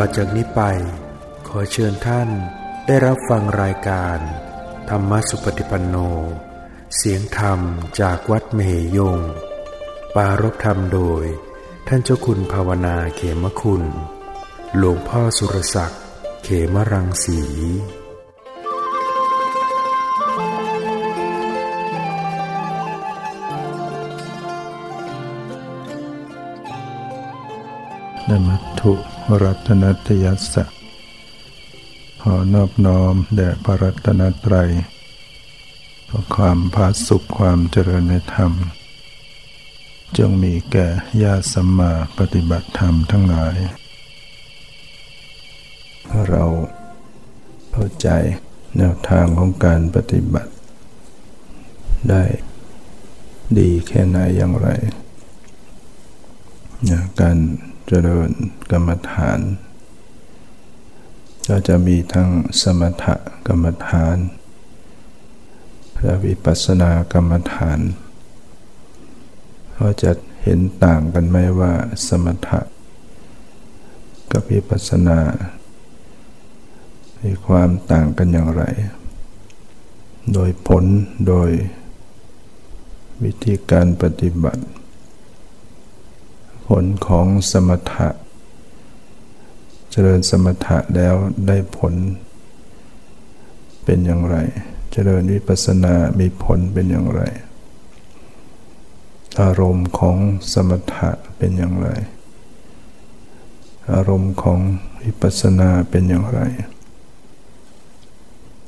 [0.00, 0.62] ต่อจากนี้ไป
[1.48, 2.28] ขอเชิญท่าน
[2.86, 4.18] ได้รับฟังรายการ
[4.90, 5.96] ธรรมสุปฏิปันโน
[6.96, 7.60] เสียงธรรม
[8.00, 8.60] จากวัดเม
[8.94, 9.18] หยง
[10.14, 11.24] ปารบธรรมโดย
[11.88, 13.82] ท่านเจ้าคุณภาวนาเขมคุณ
[14.76, 16.02] หลวงพ่อสุรศักดิ์
[16.44, 17.40] เขมรังสี
[28.28, 30.64] นมัตถุ รัตนัตยัสสะ
[32.22, 34.70] ขอนอบน้อมแด่พระรัตนตรัย
[36.06, 38.52] เพราะความพาสุขความเจริญในธรรม
[40.18, 40.86] จงมีแก่
[41.22, 43.56] ญาติสัมมาปฏิบัติธรรมทั้งหลาย
[46.28, 46.44] เรา
[47.72, 48.08] เข้าใจ
[48.76, 50.52] แนวทางของการปฏิบัติ
[52.10, 52.22] ได้
[53.58, 54.68] ดีแค่ไหนอย่างไร
[57.90, 58.30] เจริญ
[58.72, 59.40] กรรมฐาน
[61.48, 62.30] ก็จะมีทั้ง
[62.62, 63.04] สมถ
[63.46, 64.16] กรรมฐาน
[66.02, 67.78] และวิปัสสนากรรมฐาน
[69.78, 70.10] ก็จะ
[70.42, 71.72] เห็นต่างกันไหมว่า
[72.06, 72.60] สมถะ
[74.32, 75.20] กับวิปัสสนา
[77.22, 78.62] มีความต่างกันอย่างไร
[80.32, 80.84] โดยผล
[81.28, 81.50] โดย
[83.22, 84.64] วิธีการปฏิบัติ
[86.68, 88.08] ผลของสมถะ
[89.90, 91.14] เจริญสมถะแล้ว
[91.46, 91.94] ได้ผล
[93.84, 94.36] เป็นอย่างไร
[94.92, 97.22] เจริญวิปัสสนา มีผลเป็นอย่างไร
[99.42, 100.16] อารมณ์ของ
[100.52, 101.88] สมถะเป็นอย่างไร
[103.92, 104.58] อารมณ์ของ
[105.02, 106.40] วิปัสสนาเป็นอย่างไร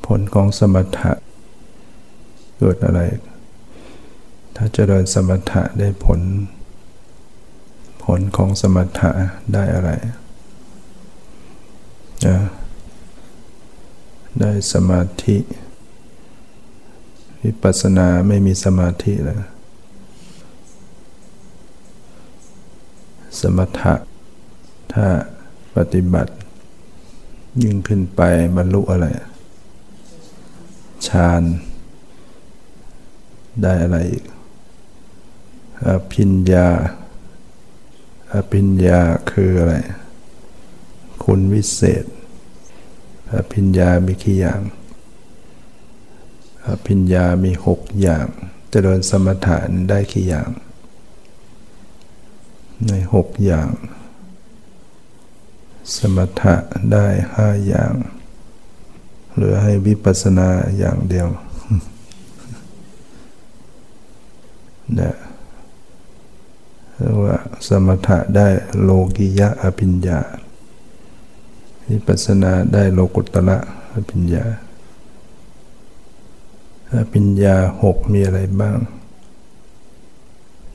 [0.06, 1.12] ผลของสมถะ
[2.58, 3.00] เกิดอะไร
[4.56, 6.20] ถ้าเจริญสมถะได้ผล
[8.02, 9.10] ผลของสมถะ
[9.54, 9.90] ได้อะไร
[12.26, 12.38] นะ
[14.40, 15.36] ได้สมาธิ
[17.42, 19.36] วิปัสสนาไม่มีสมาธิแล้ว
[23.40, 23.94] สมถะ
[24.92, 25.06] ถ้า
[25.76, 26.32] ปฏิบัติ
[27.62, 28.20] ยิ่งขึ้นไป
[28.56, 29.06] บรรลุอะไร
[31.06, 31.42] ฌาน
[33.62, 34.24] ได้อะไรอีก
[36.12, 36.68] พิญญา
[38.34, 39.74] อภิญญาคืออะไร
[41.24, 42.04] คุณวิเศษ
[43.34, 44.60] อภิญญามีกี่อย่าง
[46.66, 48.26] อภิญญามีหกอย่าง
[48.72, 49.56] จะเดินสมถะ
[49.88, 50.50] ได้กี่อย่าง
[52.86, 53.68] ในหกอย่าง
[55.96, 56.54] สมถะ
[56.92, 57.94] ได้ห้าอย่าง
[59.34, 60.48] เหลือให้วิปัสสนา
[60.78, 61.28] อย่างเดียว
[64.94, 65.14] เนี่ย
[67.00, 67.36] เรียกว่า
[67.68, 68.48] สมถะได้
[68.82, 70.20] โลกิยะอภิญญา
[71.88, 73.58] วิปัสสนาได้โลกุตระ
[73.94, 74.44] อภิญญา
[76.94, 78.78] อภิญญาหกมีอะไรบ้าง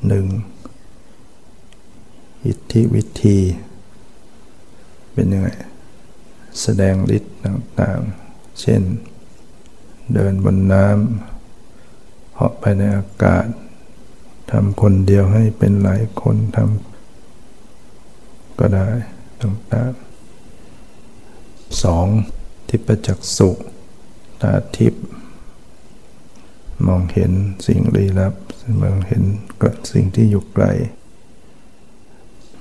[0.07, 0.25] หนึ่ง
[2.45, 3.37] อิทธิวิธี
[5.13, 5.49] เป็นยังไง
[6.61, 8.81] แสดงฤทธิ์ต่างๆ เช่น
[10.13, 13.45] เดินบนน้ำเหาะไปในอากาศ
[14.51, 18.87] ทำคนเดียวให้เป็นหลายคนทำก็ได้
[19.41, 22.07] ต่างๆสอง
[22.69, 23.49] ทิพจักสุ
[24.41, 24.95] ตาทิพ
[26.87, 27.31] มองเห็น
[27.67, 28.33] สิ่งลี้ลับ
[28.81, 29.23] มองเห็น
[29.91, 30.65] สิ่งที่อยู่ไกล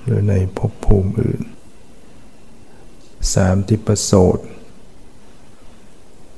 [0.03, 1.43] หรือในภพภูมิอื่น
[3.35, 4.39] สามทิพโสต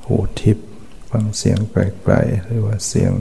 [0.05, 0.59] หูทิพ
[1.11, 3.13] ฟังเสียงไกลๆหรือว่าเสียง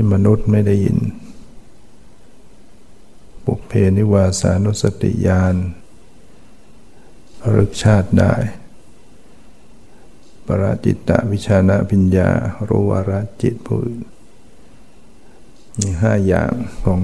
[0.00, 0.98] ที่มนุษย์ไม่ได้ยิน
[3.44, 5.54] ปุเพนิวาสานุสติญาณ
[7.56, 8.34] รึกชาติได้
[10.46, 12.30] ปราจิตตวิชานะพิญญา
[12.68, 14.02] รู้วาระจิตผู้อื่น
[15.78, 16.52] มีห้าอย่าง
[16.84, 17.00] ของ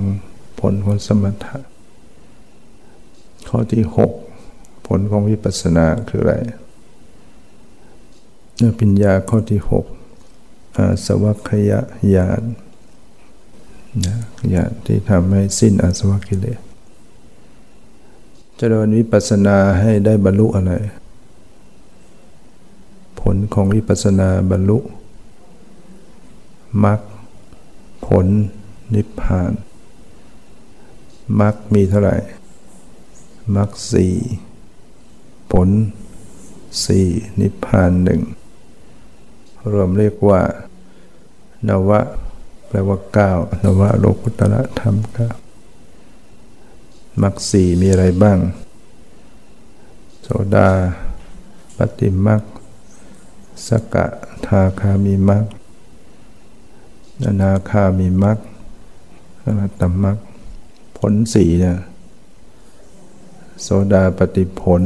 [0.60, 1.58] ผลของสมถะ
[3.48, 4.12] ข้อที่หก
[4.86, 6.34] ผลของวิปัสสนาคืออะไร
[8.80, 9.84] ปิญญาข้อที่หก
[10.76, 11.72] อาสวัคย
[12.16, 12.44] ญาณ
[14.02, 14.14] นะ
[14.54, 16.58] ญาณที่ทำให้สิ้นอาสวะกิเลส
[18.56, 20.72] เจริญวิปัสสนาให้ได้บรรลุอะไร
[23.20, 24.78] ผลของวิปัสสนาบรรลุ
[26.84, 27.00] มรรค
[28.06, 28.26] ผล
[28.94, 29.52] นิพพาน
[31.40, 32.16] มรรคมีเท่าไหร่
[33.56, 34.14] มรรคสี่
[35.52, 35.68] ผล
[36.84, 37.06] สี่
[37.40, 38.20] นิพพานหนึ่ง
[39.72, 40.40] รวมเรียกว่า
[41.68, 42.00] นวะ
[42.74, 43.32] แปลว่าเก้า
[43.62, 45.28] นวะโลกุตระธรรมเก้า
[47.22, 48.38] มรรคสี่มีอะไรบ้าง
[50.22, 50.68] โสดา
[51.76, 52.42] ปฏิมัก
[53.66, 54.06] สกะ
[54.46, 55.44] ทาคามีมัก
[57.26, 58.38] อนาคามีมัก
[59.44, 60.18] อรตมัก
[60.98, 61.78] ผลสี่เนี่ย
[63.62, 64.82] โสดาปฏิผล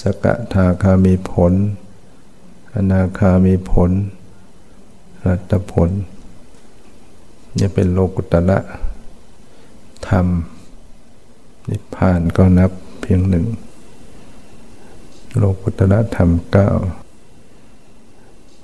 [0.00, 1.52] สกะทาคามีผล
[2.74, 3.90] อนาคามีผล
[5.26, 5.90] รัตผล
[7.58, 8.58] นี่เป็นโลกุตละ
[10.08, 10.26] ธรรม
[11.68, 12.70] นิพพานก็นับ
[13.00, 13.46] เพียงหนึ่ง
[15.36, 16.68] โลกุตละธรรมเก้า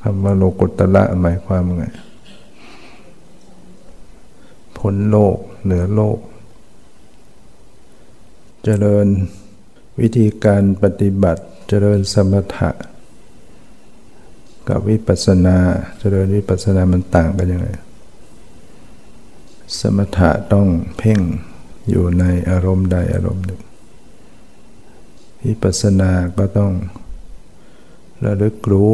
[0.00, 1.84] คำว่าโลกุตละหมายความไง
[4.76, 6.18] พ้นโลกเหนือโลก
[8.64, 9.06] เจริญ
[10.00, 12.70] วิธีการปฏิบัติเจริญสมถะ
[14.68, 15.58] กับวิปัสสนา
[15.98, 17.68] เจริญวิปัสสนามันต่างกันยังไง
[19.78, 20.68] สมถะต้อง
[20.98, 21.20] เพ่ง
[21.88, 23.60] อยู่ในอารมณ์ใดอารมณ์หนึ่ง
[25.44, 26.72] วิปัสสนาก็ต้อง
[28.24, 28.90] ระลึกรู้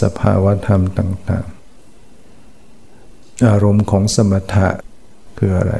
[0.00, 1.46] สภาวธรรมต่าง
[3.48, 4.68] อารมณ์ของสมถะ
[5.38, 5.74] คืออะไร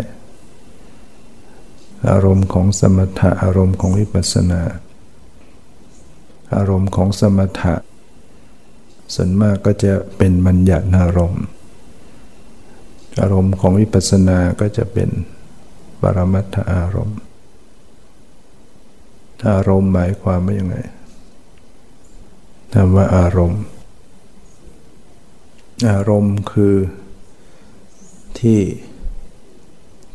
[2.10, 4.62] อารมณ์ของสมถะอารมณ์ของวิปัสสนา
[6.54, 7.74] อารมณ์ของสมถะ
[9.14, 11.44] ส่วนมากก็จะเป็นบัญญัติอารมณ์
[13.20, 15.10] อารมณ์ของวิปัสสนาก็จะเป็น
[16.00, 17.18] ปรมัตถอารมณ์
[19.50, 20.76] อารมณ์หมายความว่ายังไง
[22.72, 23.62] คำว่าอารมณ์
[25.90, 26.76] อารมณ์คือ
[28.38, 28.60] ที่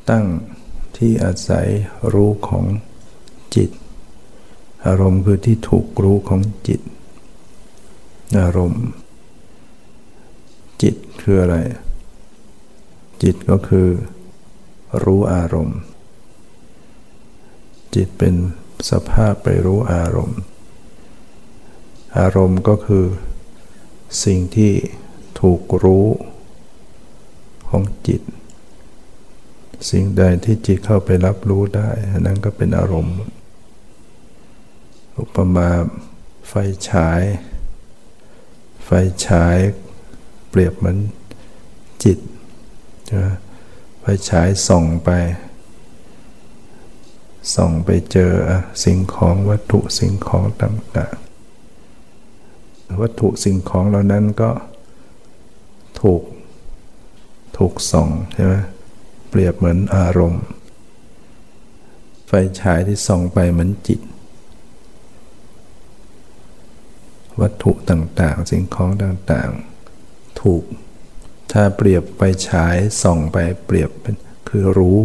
[0.09, 0.25] ตั้ง
[0.97, 1.67] ที่อาศัย
[2.13, 2.65] รู้ของ
[3.55, 3.69] จิต
[4.85, 6.81] อารมณ์คือที่ถูกรู้ของจิต
[8.39, 8.85] อารมณ์
[10.81, 11.57] จิตคืออะไร
[13.23, 13.87] จิตก็คือ
[15.03, 15.79] รู้อารมณ์
[17.95, 18.35] จิตเป็น
[18.89, 20.39] สภาพไปรู้อารมณ์
[22.17, 23.05] อารมณ์ก็คือ
[24.23, 24.73] สิ่งที่
[25.41, 26.07] ถูกรู้
[27.69, 28.21] ของจิต
[29.89, 31.89] สิ่งใดที่จิตเข้าไปรับรู้ได้
[32.19, 33.17] นั้นก็เป็นอารมณ์
[35.19, 35.69] อุปมา
[36.47, 36.53] ไฟ
[36.89, 37.21] ฉาย
[38.85, 38.89] ไฟ
[39.25, 39.57] ฉาย
[40.49, 40.97] เปรียบเหมือน
[42.03, 42.17] จิต
[44.01, 45.09] ไฟฉายส่องไป
[47.56, 48.31] ส่องไปเจอ
[48.83, 54.51] สิ่งของวัตถุสิ่งของต่างๆ วัตถุสิ่งของเหล่านั้นก็
[56.01, 56.24] ถูก
[57.57, 58.54] ถูกส่องใช่ไหม
[59.30, 60.44] เปรียบเหมือนอารมณ์
[62.27, 62.31] ไฟ
[62.62, 64.00] ฉายที่ส่องไปเหมือนจิต
[67.42, 70.63] วัตถุต่างๆ สิ่งของต่างๆ ถูก
[71.51, 74.15] ถ้าเปรียบไฟฉายส่องไปเปรียบเป็น
[74.47, 75.01] คือรู้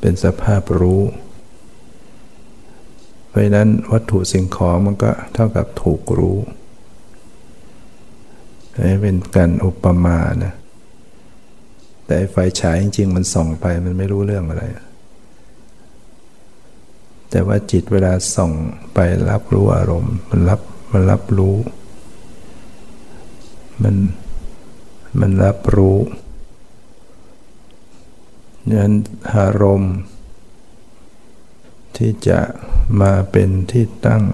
[0.00, 1.02] เป็นสภาพรู้
[3.28, 6.38] เพราะนั้นวัตถุสิ่งของมันก็เท่ากับถูกรู้
[8.88, 10.54] นี่เป็นการอุปมานะ
[12.06, 14.64] แต่ไฟฉายจริงๆ มันส่องไปมันไม่รู้เรื่องอะไร
[17.30, 18.52] แต่ว่าจิตเวลาส่อง
[18.94, 18.98] ไป
[19.30, 20.60] รับรู้อารมณ์ มันรับ
[20.92, 21.56] มันรับรู้
[23.82, 23.96] มัน
[25.20, 25.98] มันรับรู้
[28.72, 28.92] นั้น
[29.34, 29.96] อารมณ์
[31.96, 32.40] ที่จะ
[33.00, 34.24] มาเป็นที่ตั้ง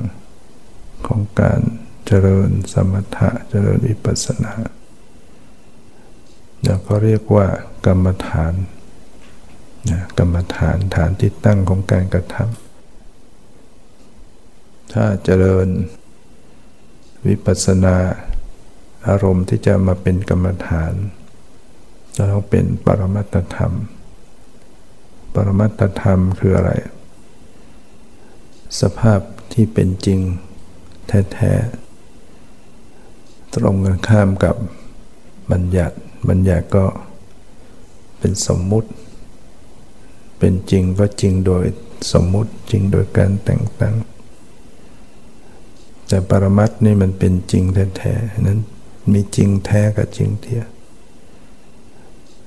[1.07, 1.61] ของการ
[2.07, 4.55] เจริญสมถะเจริญวิปัสสนา
[6.65, 7.47] แล้วก็เรียกว่า
[7.87, 8.55] กรรมฐาน
[9.91, 15.69] นะกรรมฐานฐานที่ตั้งของการกระทำถ้าเจริญ
[17.27, 17.97] วิปัสสนา
[19.09, 20.93] อารมณ์ที่จะมาเป็นกรรมฐาน
[22.17, 23.73] จะต้องเป็นปรมัตธรรม
[25.35, 26.71] ปรมัตธรรมคืออะไร
[28.81, 29.21] สภาพ
[29.53, 30.21] ที่เป็นจริง
[31.09, 34.57] แท้ๆตรงกันข้ามกับ
[35.51, 35.97] บัญญัติ
[36.29, 36.85] บัญญัติก็
[38.19, 38.91] เป็นสมมุติ
[40.39, 41.65] เป็นจริงก็จริงโดย
[42.13, 43.95] สมมุติจริงโดยการแต่งตั้ง
[46.09, 48.61] แต่ปรมัตนี่มันเป็นจริงแท้ๆนั้น
[49.15, 50.67] มีจริงแท้กับจริงเทียม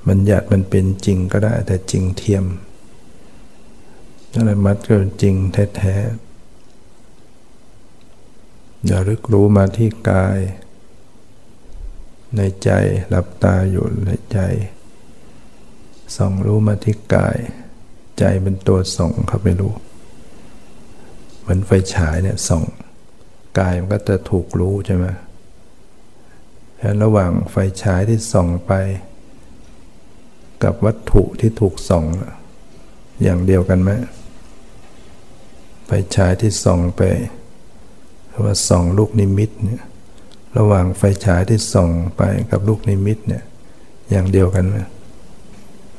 [0.08, 2.46] บัญญัติมันเป็นจริงก็ได้แต่จริงเทียม
[4.34, 6.34] ปรมัตก็จริงแท้ๆ
[8.86, 10.40] อย่าลึกรู้มาที่กาย
[12.36, 12.70] ในใจ
[13.10, 14.40] หลับตาอยู่ในใจ
[16.16, 17.38] ส่องรู้มาที่กาย
[18.20, 19.74] ใจเป็นตัวส่องเข้าไปรู้
[21.40, 22.64] เหมือนไฟฉายเนี่ยส่อง
[23.60, 25.06] กายมันก็จะถูกรู้ใช่ไหม
[27.04, 28.74] ระหว่างไฟฉายที่ส่องไป
[30.64, 32.06] กับวัตถุที่ถูกส่อง
[33.24, 33.92] อย่างเดียวกันไหม
[35.86, 37.02] ไฟฉายที่ส่องไป
[38.32, 39.84] คือว่าส่องลูกนิมิตเนี่ย
[40.58, 42.22] ระหว่างไฟฉายที่ส่องไป
[42.52, 43.44] กับลูกนิมิตเนี่ย
[44.12, 44.78] อย่างเดียวกันไหม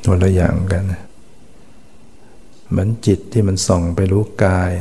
[0.06, 0.84] คนละอย่างกัน
[2.68, 4.72] เหมือนจิตที่มันส่องไปรู้กาย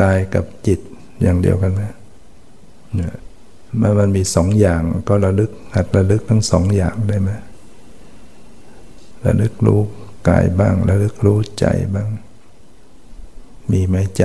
[0.00, 0.80] กายกับจิต
[1.22, 1.82] อย่างเดียวกันไหม
[2.94, 3.14] เนี่ย
[3.80, 7.30] มันมันมีสองอย่างก็ระลึกหัดระลึกทั้งสองอย่างได้ไหม
[9.24, 9.80] ระลึกรู้
[10.28, 12.08] กายบ้าง ระลึกรู้ใจบ้าง
[13.70, 14.24] มีไหมใจ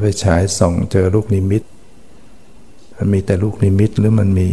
[0.00, 1.62] ไปฉายส่องเจอลูกนิมิต
[2.96, 4.48] มันมีแต่ลูกนิมิตหรือมันมี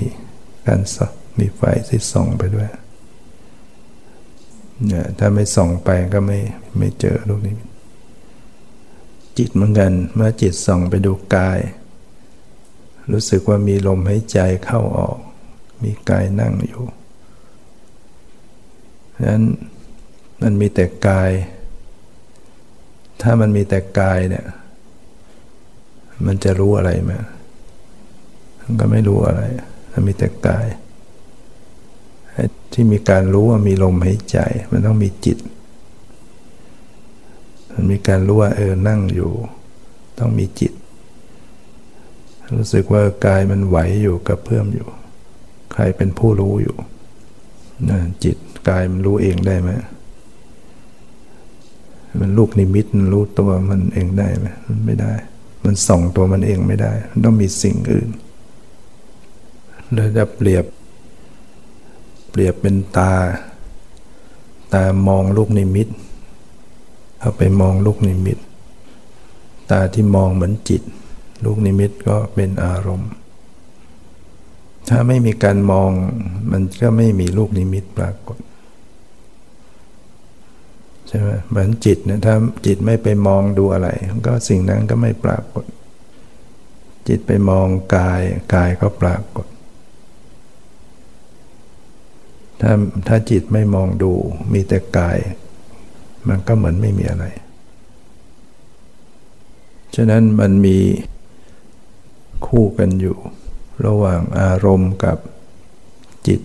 [0.65, 0.97] การส
[1.39, 2.69] มีไฟที่ส่องไปด้วย
[4.85, 6.39] เนี่ยถ้าไม่ส่องไปก็ไม่
[6.77, 7.69] ไม่เจอลูกนิมิต
[9.39, 11.59] จิตเหมือนกัน เมื่อจิตส่องไปดูกาย
[13.11, 15.17] รู้สึกว่ามีลมหายใจเข้าออก
[15.83, 16.83] มีกายนั่งอยู่
[19.29, 19.43] นั้น
[20.41, 21.31] มันมีแต่กาย
[23.21, 24.45] ถ้ามันมีแต่กายเนี่ย
[26.25, 27.11] มันจะรู้อะไรไหม
[28.61, 29.41] มันก็ไม่รู้อะไร
[29.91, 30.67] มันมีแต่กาย
[32.73, 34.39] ที่มีการรู้ว่ามีลมหายใจ
[34.71, 35.37] มันต้องมีจิต
[37.73, 39.31] มันมีการรู้ว่าเออนั่งอยู่
[40.19, 40.73] ต้องมีจิต
[42.57, 44.87] รู้สึกว่ากายมันไหวอยู่กับเพื่อมอยู่
[45.71, 46.75] ใครเป็นผู้รู้อยู่
[47.89, 48.37] นะจิต
[48.69, 49.71] กายมันรู้เองได้ไหม
[52.19, 55.13] มันลูกนิมิตมันรู้ตัวมันเองได้ไหมมันไม่ได้
[55.65, 58.09] มันส่องตัวมันเองไม่ได้ มันต้องมีสิ่งอื่น
[59.93, 60.65] เราจะเปรียบ
[62.29, 63.13] เปรียบเป็นตา
[64.73, 65.87] ตามองลูกนิมิต
[67.19, 68.37] เข้าไปมองลูกนิมิต
[69.69, 70.81] ตาที่มองเหมือนจิต
[71.45, 73.11] ลูกนิมิตก็เป็นอารมณ์
[74.89, 75.89] ถ้าไม่มีการมอง
[76.51, 78.37] มันก็ไม่มีลูกนิมิตปรากฏ
[81.07, 82.35] ใช่ไหมเหมือนจิตเนี่ยถ้า
[82.65, 83.89] จิตไม่ไปมองดูอะไร
[84.25, 85.65] ก็สิ่งนั้นก็ไม่ปรากฏ
[87.07, 88.21] จิตไปมองกาย
[88.53, 89.47] กายก็ปรากฏ
[92.61, 92.71] ถ้า
[93.07, 94.11] ถ้าจิตไม่มองดู
[94.53, 95.17] มีแต่กาย
[96.27, 97.25] มันก็เหมือนไม่มีอะไร
[99.95, 100.77] ฉะนั้นมันมี
[102.47, 103.17] คู่กันอยู่
[103.85, 105.17] ระหว่างอารมณ์กับ
[106.27, 106.41] จิต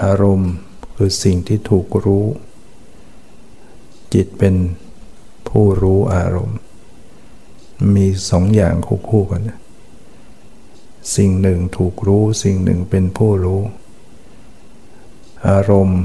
[0.00, 0.52] อารมณ์
[0.96, 2.26] คือสิ่งที่ถูกรู้
[4.14, 4.54] จิตเป็น
[5.48, 6.58] ผู้รู้อารมณ์
[7.94, 9.42] มีสองอย่างคู่คู่กัน
[11.16, 13.60] สิ่งหนึ่งถูกรู้ สิ่งหนึ่งเป็นผู้รู้
[15.48, 16.00] อารมณ์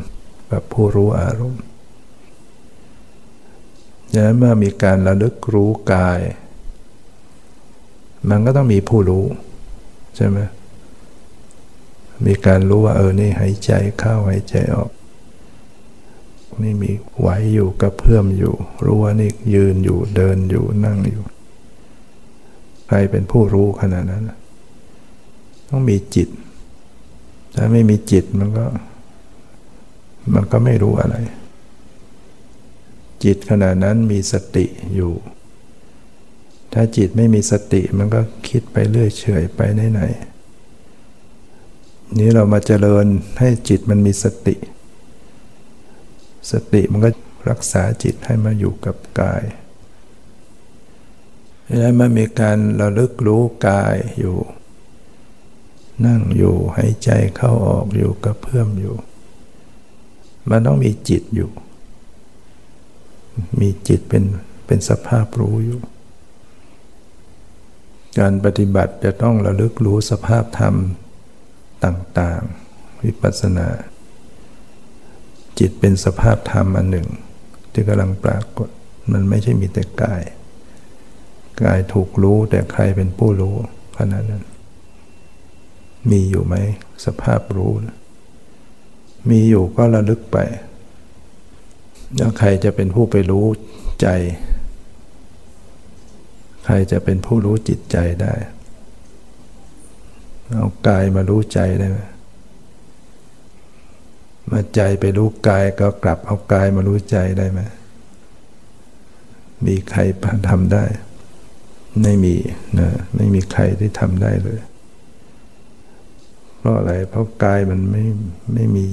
[0.53, 1.63] กับผู้รู้อารมณ์
[4.13, 6.19] ดังนั้นเมื่อมีการระลึกรู้กาย
[8.29, 9.25] มันก็ต้องมีผู้รู้
[10.15, 10.39] ใช่ไหม
[12.25, 14.91] มีการรู้ว่าเออนี่หายใจเข้าหายใจออก
[16.63, 18.53] นี่มีไหวอยู่กระเพื่อมอยู่
[18.86, 21.24] รู้ว่านี่ยืนอยู่เดินอยู่นั่งอยู่
[22.88, 24.24] ใครเป็นผู้รู้ขนาดนั้น
[25.69, 26.29] ต้องมีจิต
[27.55, 28.65] ถ้าไม่มีจิตมันก็
[30.34, 31.15] มันก็ไม่รู้อะไร
[33.24, 34.65] จิตขณะนั้นมีสติ
[34.96, 35.13] อยู่
[36.74, 39.62] ถ้าจิตไม่มีสติมันก็คิดไปเรื่อยเฉยไป
[39.92, 43.06] ไหนๆนี้เรามาเจริญ
[43.39, 44.56] ให้จิตมันมีสติ
[46.51, 47.10] สติมันก็
[47.50, 49.44] รักษาจิตให้มาอยู่กับกาย
[51.80, 54.38] แล้วมันมีการระลึกรู้กายอยู่
[56.06, 58.96] นั่งอยู่หายใจเข้าออกอยู่กับเพื่อมอยู่
[60.50, 61.50] มันต้องมีจิตอยู่
[63.62, 64.24] มีจิตเป็น
[64.66, 65.80] เป็นสภาพรู้อยู่
[68.20, 70.76] การปฏิบัติจะต้องระลึกรู้สภาพธรรม
[71.84, 72.42] ต่าง
[72.74, 73.68] ๆ วิปัสสนา
[75.60, 77.08] จิตเป็นสภาพธรรมอันหนึ่ง
[77.72, 78.70] ที่กำลังปรากฏ
[79.12, 80.24] มันไม่ใช่มีแต่กาย
[81.62, 83.56] กายถูกรู้แต่ใครเป็นผู้รู้
[83.98, 84.44] ขนาดนั้น
[86.12, 86.56] มีอยู่ไหม
[87.06, 87.72] สภาพรู้
[89.30, 90.38] มีอยู่ก็ระลึกไป
[92.15, 93.46] แล้วใครจะเป็นผู้ไปรู้
[94.01, 94.08] ใจ
[96.65, 98.34] ใครจะเป็นผู้รู้จิตใจได้
[100.53, 102.00] เอากายมารู้ใจได้ไหม
[104.51, 107.62] มาใจไปรู้กายก็กลับเอากายมารู้ใจได้ไหม
[109.65, 110.00] มีใคร
[110.50, 110.84] ทำได้
[112.01, 112.36] ไม่มี
[112.80, 114.60] นะไม่มีใครที่ทำได้เลย
[116.58, 118.03] เพราะอะไร เพราะกายมันไม่
[118.53, 118.86] ไม่มี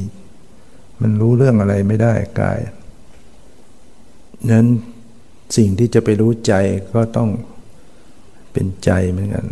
[1.00, 2.60] มันรู้เรื่องอะไรไม่ได้กาย
[4.50, 4.66] นั้น
[5.56, 6.54] สิ่งที่จะไปรู้ใจ
[6.94, 7.30] ก็ต้อง
[8.52, 9.46] เป็นใจเหมือนกัน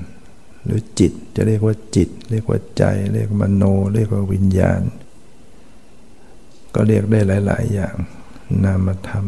[0.65, 3.63] หรือจิตจะเรียกว่าจิต เรียกว่าใจ เรียกมโน
[3.95, 4.81] เรียกว่าวิญญาณ
[6.75, 7.95] ก็เรียกได้หลาย ๆ อย่าง
[8.65, 9.27] นามธรรม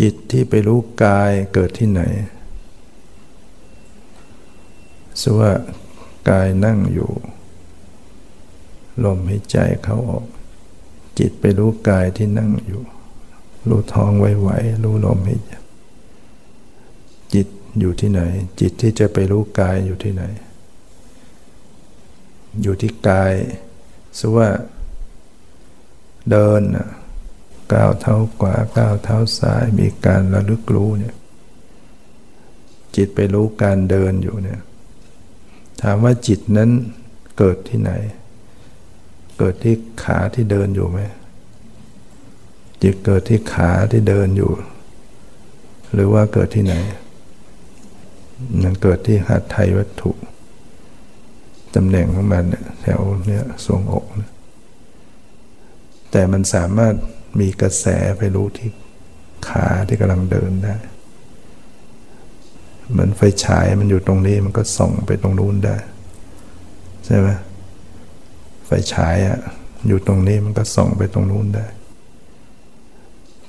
[0.00, 2.02] จิตที่ไปรู้กายเกิดที่ไหน
[5.22, 5.52] สว่า
[6.30, 7.10] กายนั่งอยู่
[9.04, 10.26] ลมหายใจเข้าออก
[11.18, 12.82] จิตไปรู้กายที่นั่งอยู่
[13.68, 15.52] รู้ท้องไหวๆรู้ลมหายใจ
[17.34, 17.46] จิต
[17.78, 18.20] อยู่ที่ไหน
[18.60, 20.24] จิตที่จะไปรู้กายอยู่ที่ไหน
[22.62, 23.32] อยู่ที่กาย
[24.18, 24.48] สว่า
[26.30, 26.62] เดิน
[27.72, 31.14] ก้าวเท้าขวาก้าวเท้าซ้ายมีการระลึกรู้เนี่ย
[32.96, 34.60] จิตไปรู้การเดินอยู่เนี่ย
[35.82, 36.70] ถามว่าจิตนั้น
[37.38, 37.92] เกิดที่ไหน
[39.38, 41.00] เกิดที่ขาที่เดินอยู่ไหม
[42.82, 44.50] จิตเกิดที่ขาที่เดินอยู่
[45.92, 46.74] หรือว่าเกิดที่ไหน
[48.62, 50.10] มันเกิดที่หัตถไทยวัตถุ
[51.74, 52.44] ตำแหน่งของมัน
[52.80, 54.30] แถวเนี้ยทรวงอกนะ
[56.10, 56.94] แต่มันสามารถ
[57.40, 57.86] มีกระแส
[58.18, 58.70] ไปรู้ที่
[59.48, 60.76] ขาที่กำลังเดินได้
[62.90, 65.76] เหมือนไฟฉายมันอยู่ตรงนี้มันก็ส่องไปตรงนู้นได้
[67.04, 67.28] ใช่ไหม
[68.66, 69.38] ไฟฉายอะ
[69.86, 71.66] อยู่ตรงนี้มันก็ส่องไปตรงนู้นได้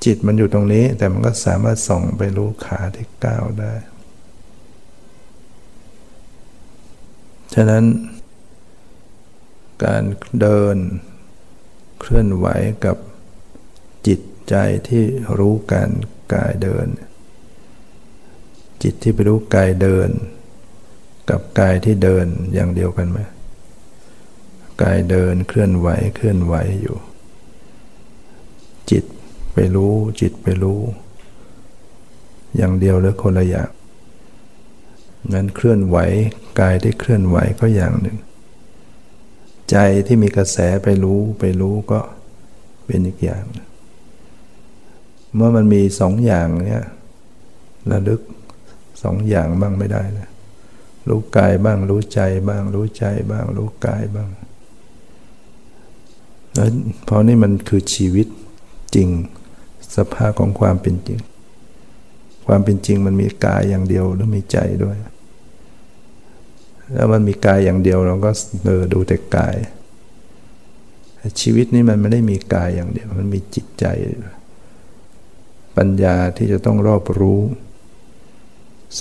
[0.05, 3.73] จิตมันอยู่ตรงนี้ แต่มันก็สามารถส่องไปรู้ขาที่ก้าวได้
[7.53, 7.83] ฉะนั้น
[9.83, 10.03] การ
[10.41, 10.77] เดิน
[11.99, 12.47] เคลื่อนไหว
[12.85, 12.97] กับ
[14.07, 14.19] จิต
[14.49, 14.55] ใจ
[14.89, 15.03] ที่
[15.39, 15.89] รู้การ
[16.33, 16.87] กายเดิน
[18.83, 20.09] จิตที่ไปรู้กายเดิน
[21.29, 23.19] กับกายที่เดินอย่างเดียวกันไหม
[24.81, 26.97] กายเดินเคลื่อนไหวเคลื่อนไหวอยู่
[28.91, 29.03] จิต
[29.53, 30.79] ไปรู้จิตไปรู้
[32.55, 33.69] อย่างเดียวหรือคนละอย่าง
[35.33, 35.97] งั้นเคลื่อนไหว
[36.59, 38.17] กายที่เคลื่อนไหวก็อย่างหนึ่ง
[39.71, 41.99] ใจที่มีกระแสไปรู้ไปรู้ก็
[42.85, 43.43] เป็นอีกอย่าง
[45.35, 46.85] เมื่อมันมีสองอย่างเนี้ย
[47.91, 48.21] ระลึก
[49.03, 50.29] สองอย่างบ้างไม่ได้นะ
[51.09, 54.29] รู้กายบ้างรู้ใจบ้าง รู้ใจบ้าง รู้กายบ้าง
[56.53, 56.69] แล้ว
[57.05, 58.27] เพราะนี่มันคือชีวิต
[58.95, 59.09] จริง
[59.95, 61.19] สภาพของความเป็นจริง
[62.47, 64.97] ความเป็นจริงมันมีกายอย่างเดียวหรือมีใจด้วย
[66.93, 68.31] แล้วมันมีกายอย่างเดียวเราก็
[68.65, 69.55] เออดูแต่กาย
[71.41, 73.85] ชีวิตนี้มันไม่ได้มีกายอย่างเดียว มันมีจิตใจ
[75.77, 77.41] ปัญญาที่จะต้องรอบรู้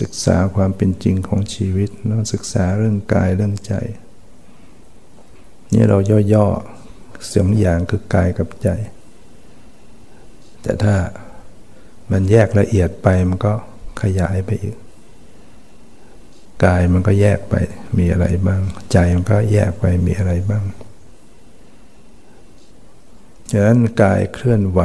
[0.01, 3.75] ศึกษาความเป็นจริงของชีวิตแล้วศึกษาเรื่องกายเรื่องใจ
[5.73, 5.99] นี่เรา
[6.35, 6.76] ย่อๆ
[7.31, 8.69] สียงอย่างคือกายกับใจ
[10.63, 10.97] แต่ถ้า
[12.11, 13.53] มันแยกละเอียดไปมันก็
[14.03, 14.77] ขยายไปอีก
[16.65, 17.55] กายมันก็แยกไป
[17.99, 20.65] มีอะไรบ้าง ใจมันก็แยกไปมีอะไรบ้าง
[23.51, 24.81] ฉะนั้นกายเคลื่อนไหว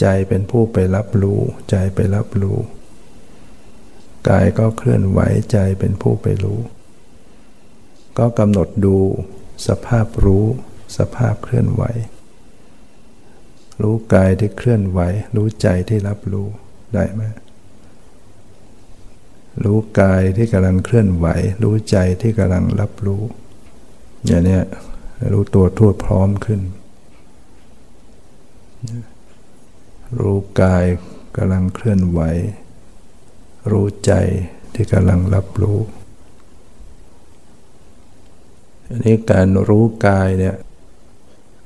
[0.00, 2.58] ใจเป็นผู้ไปรับรู้ ใจไปรับรู้
[4.28, 5.20] กายก็เคลื่อนไหว
[5.52, 6.60] ใจเป็นผู้ไปรู้
[8.18, 8.98] ก็กำหนดดู
[9.66, 10.46] สภาพรู้
[10.98, 11.82] สภาพเคลื่อนไหว
[13.82, 15.00] รู้กายที่เคลื่อนไหว
[15.36, 16.46] รู้ใจที่รับรู้
[16.94, 17.22] ได้ไหม
[19.64, 21.26] รู้กายที่กำลังเคลื่อนไหว
[21.62, 23.22] รู้ใจที่กำลังรับรู้
[24.26, 24.60] อย่างนี้
[25.32, 26.60] รู้ตัวทั่วพร้อมขึ้น
[30.20, 30.84] รู้กาย
[31.36, 32.20] กำลังเคลื่อนไหว
[33.70, 34.12] รู้ใจ
[34.74, 35.78] ที่กำลังรับรู้
[38.94, 40.56] อันนี้การรู้กายเนี่ย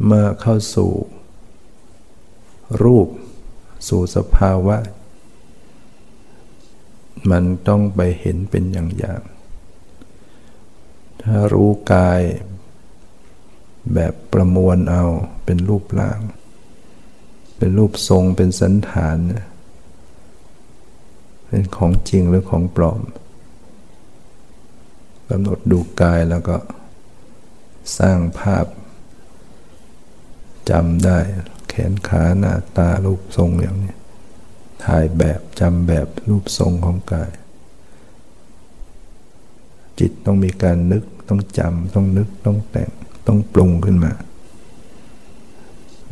[0.05, 0.91] เมื่อเข้าสู่
[2.83, 3.09] รูป
[3.89, 4.77] สู่สภาวะ
[7.31, 12.21] มันต้องไปเห็นเป็นอย่างๆถ้ารู้กาย
[13.95, 15.05] แบบประมวลเอา
[15.45, 16.21] เป็นรูปร่าง
[17.57, 19.47] เป็นรูปทรงเป็นสันฐานเนี่ย
[21.47, 23.01] เป็นของจริงหรือของปลอม
[25.29, 26.57] กำหนดดูกายแล้วก็
[27.99, 28.67] สร้างภาพ
[30.71, 31.19] จำได้
[31.69, 33.95] แขนขาหน้าตารูปทรงอย่างนี้
[34.85, 37.31] ถ่ายแบบจำแบบรูปทรงของกาย
[39.99, 42.91] จิตต้องมีการนึกต้องจำต้องนึกต้องแต่ง
[43.27, 44.13] ต้องปรุงขึ้นมา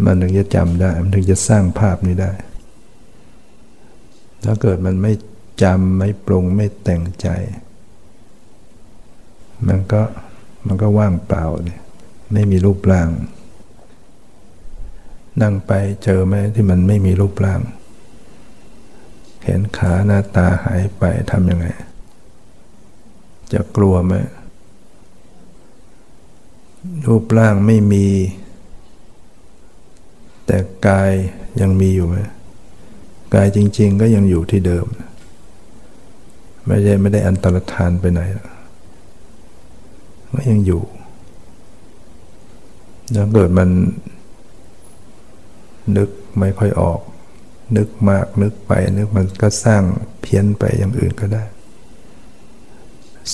[0.05, 2.33] มันถึงจะจำได้ มันถึงจะสร้างภาพนี้ได้
[4.45, 5.13] ถ้าเกิดมันไม่
[5.63, 7.29] จำไม่ปรุงไม่แต่งใจ
[9.69, 10.03] มันก็
[10.67, 11.79] มันก็ว่างเปล่าเลย
[12.33, 13.09] ไม่มีรูปร่าง
[15.43, 15.73] นั่งไป
[16.05, 17.61] เจอไหมที่มันไม่มีรูปร่าง
[19.41, 21.67] แขนขาหน้าตาหายไปทำยังไง
[23.53, 24.15] จะกลัวไหม
[27.07, 28.07] รูปร่างไม่มี
[30.47, 31.13] แต่กาย
[31.61, 32.17] ยังมีอยู่ไหม
[33.35, 34.87] กายจริง ๆ ก็ยังอยู่ที่เดิม
[36.67, 38.21] ไม่ได้ไม่ได้อันตรธานไปไหน
[40.33, 40.83] ก็ยังอยู่
[43.13, 43.71] แล้วเกิดมัน
[45.97, 46.09] นึก
[46.39, 47.01] ไม่ค่อยออก
[47.77, 49.83] นึกมากนึกไป นึกมันก็สร้าง
[50.21, 51.45] เพี้ยนไปอย่างอื่นก็ได้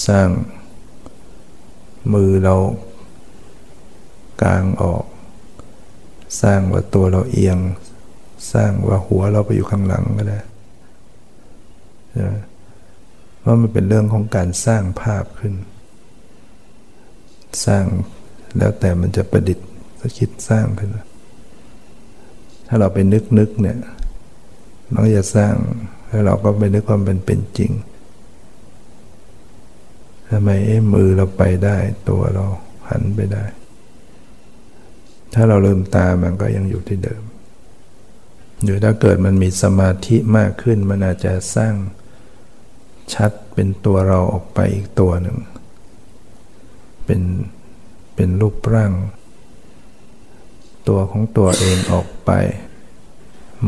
[0.06, 0.28] สร้าง
[2.12, 2.56] มือเรา
[4.42, 5.04] กลางออก
[6.42, 7.58] สร้างว่าตัวเราเอียง
[8.52, 10.40] สร้างว่าหัวเราไปอยู่ข้างหลังก็ได้
[13.38, 15.54] เพราะมันเป็นเรื่องของการสร้างภาพขึ้น
[17.66, 17.86] สร้าง
[18.56, 19.66] แล้วแต่มันจะประดิษฐ์
[20.18, 20.90] คิดสร้างขึ้น
[22.66, 23.78] ถ้าเราไปนึกนึกเนี่ย
[24.90, 25.54] มันก็จะสร้าง
[26.08, 27.72] แล้วเราก็ไปนึกความเป็นเป็นจริง
[30.30, 31.76] ทำไมเอ้มือเราไปได้
[32.08, 32.44] ตัวเรา
[32.88, 33.44] หันไปได้
[35.34, 37.22] ถ้าเราลืมตามันก็ยังอยู่ที่เดิม
[38.62, 41.74] หรือถ้าเกิดมันมีสมาธิมากขึ้น มันอาจจะสร้าง
[43.14, 45.36] ชัดเป็นตัวเราออกไปอีกตัวหนึ่ง
[47.04, 47.22] เป็น
[48.14, 48.92] เป็นรูปร่าง
[50.88, 52.30] ตัวของตัวเองออกไป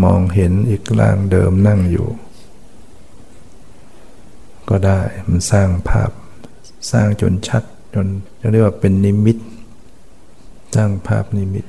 [0.03, 2.09] มองเห็นอีกร่างเดิมนั่งอยู่
[4.69, 6.11] ก็ได้มันสร้างภาพ
[6.93, 7.63] สร้างจนชัด
[7.95, 8.07] จน
[8.53, 9.39] เรียกว่าเป็นนิมิต
[10.75, 11.65] สร้างภาพนิมิต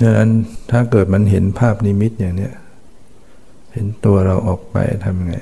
[0.00, 0.30] ดังนั้น
[0.70, 2.54] ถ้าเกิดมันเห็นภาพนิมิตอย่างเนี้ย
[3.72, 5.34] เห็นตัวเราออกไปทำไง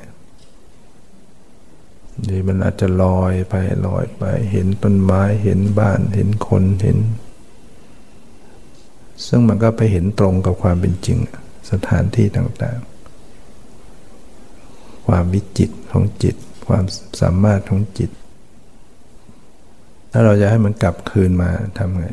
[2.29, 3.55] ดีมันอาจจะลอยไป
[3.87, 6.98] ลอยไป เห็นต้นไม้เห็นบ้านเห็นคนเห็น
[9.27, 11.18] ซึ่งมันก็ไปเห็นตรงกับความเป็นจริง
[11.70, 16.37] สถานที่ต่างๆ ความวิจิตของจิต
[16.68, 16.85] ความ
[17.20, 18.11] สามารถของจิต
[20.12, 22.07] ถ้าเราจะให้มันกลับคืนมาทำไง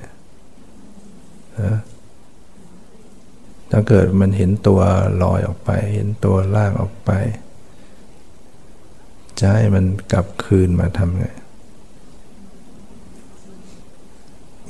[3.72, 4.82] ถ้าเกิดมันเห็นตัว
[5.24, 7.12] ลอยออกไป เห็นตัวล่างออกไป
[9.42, 11.26] จะให้มันกลับคืนมาทำไง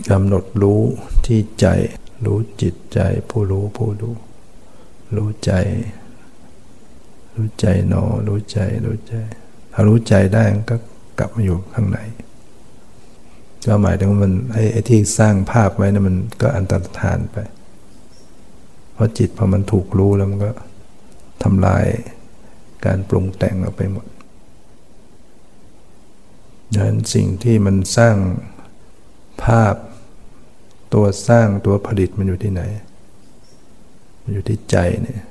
[0.09, 0.81] กำหนดรู้
[1.25, 1.67] ที่ใจ
[2.25, 4.11] รู้จิตใจ ผู้รู้ผู้ดู
[5.15, 5.53] รู้ใจ
[7.35, 9.15] รู้ใจหนอ รู้ใจ รู้ใจ
[9.73, 10.75] ถ้ารู้ใจได้ก็
[11.19, 11.99] กลับมาอยู่ข้างใน
[13.65, 17.37] ก็หมายถึงมันไอ้ไอที่สร้างภาพไว้นะมันก็อันตรธานไป
[18.93, 20.51] เพราะจิตพอมันถูกรู้แล้วมันก็
[21.43, 21.85] ทำลาย
[22.85, 24.05] การปรุงแต่งออกไปหมด
[26.73, 28.15] ดังนั้นสิ่งที่มันสร้าง
[29.43, 29.75] ภาพ
[30.93, 32.61] ตัวสร้างตัวผลิตมันอยู่ที่ไหน
[34.21, 35.21] มันอยู่ที่ใจเนี่ย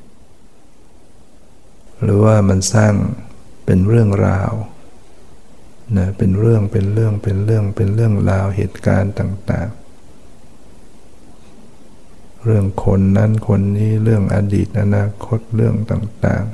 [2.03, 2.93] หรือว่ามันสร้าง
[3.65, 4.53] เป็นเรื่องราว
[5.99, 9.81] นะเป็นเรื่องเป็นเรื่องเป็นเรื่องเป็นเรื่องราวเหตุการณ์ต่าง ๆ
[12.45, 16.45] เรื่องคนนั้นคนนี้เรื่องอดีตอนาคตเรื่องต่าง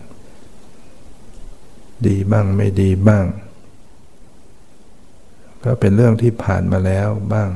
[1.19, 3.25] ๆ ดีบ้างไม่ดีบ้าง
[5.67, 7.51] ก็เป็นเรื่องที่ผ่านมาแล้วบ้าง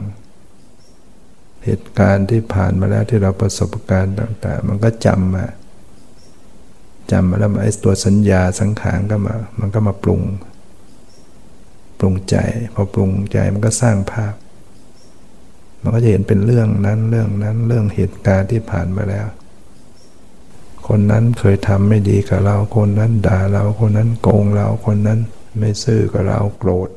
[1.64, 5.46] เหตุการณ์ที่ผ่านมาแล้วที่เราประสบการณ์ต่าง ๆ มันก็จำมา
[7.12, 10.22] จำมาแล้วไอ้ตัวสัญญาสังขารก็มา มันก็มาปรุง
[11.98, 12.36] ปรุงใจ
[12.74, 14.34] พอปรุงใจมันก็สร้างภาพ
[15.82, 19.26] มันก็จะเห็นเป็นเรื่องนั้นเรื่องนั้นเรื่องเหตุการณ์ที่ผ่านมาแล้ว
[20.88, 25.20] คนนั้นเคยทำไม่ดีกับเรา คนนั้นด่าเรา คนนั้นโกงเรา คนนั้น
[25.58, 26.90] ไม่ซื่อกับเราโกรธ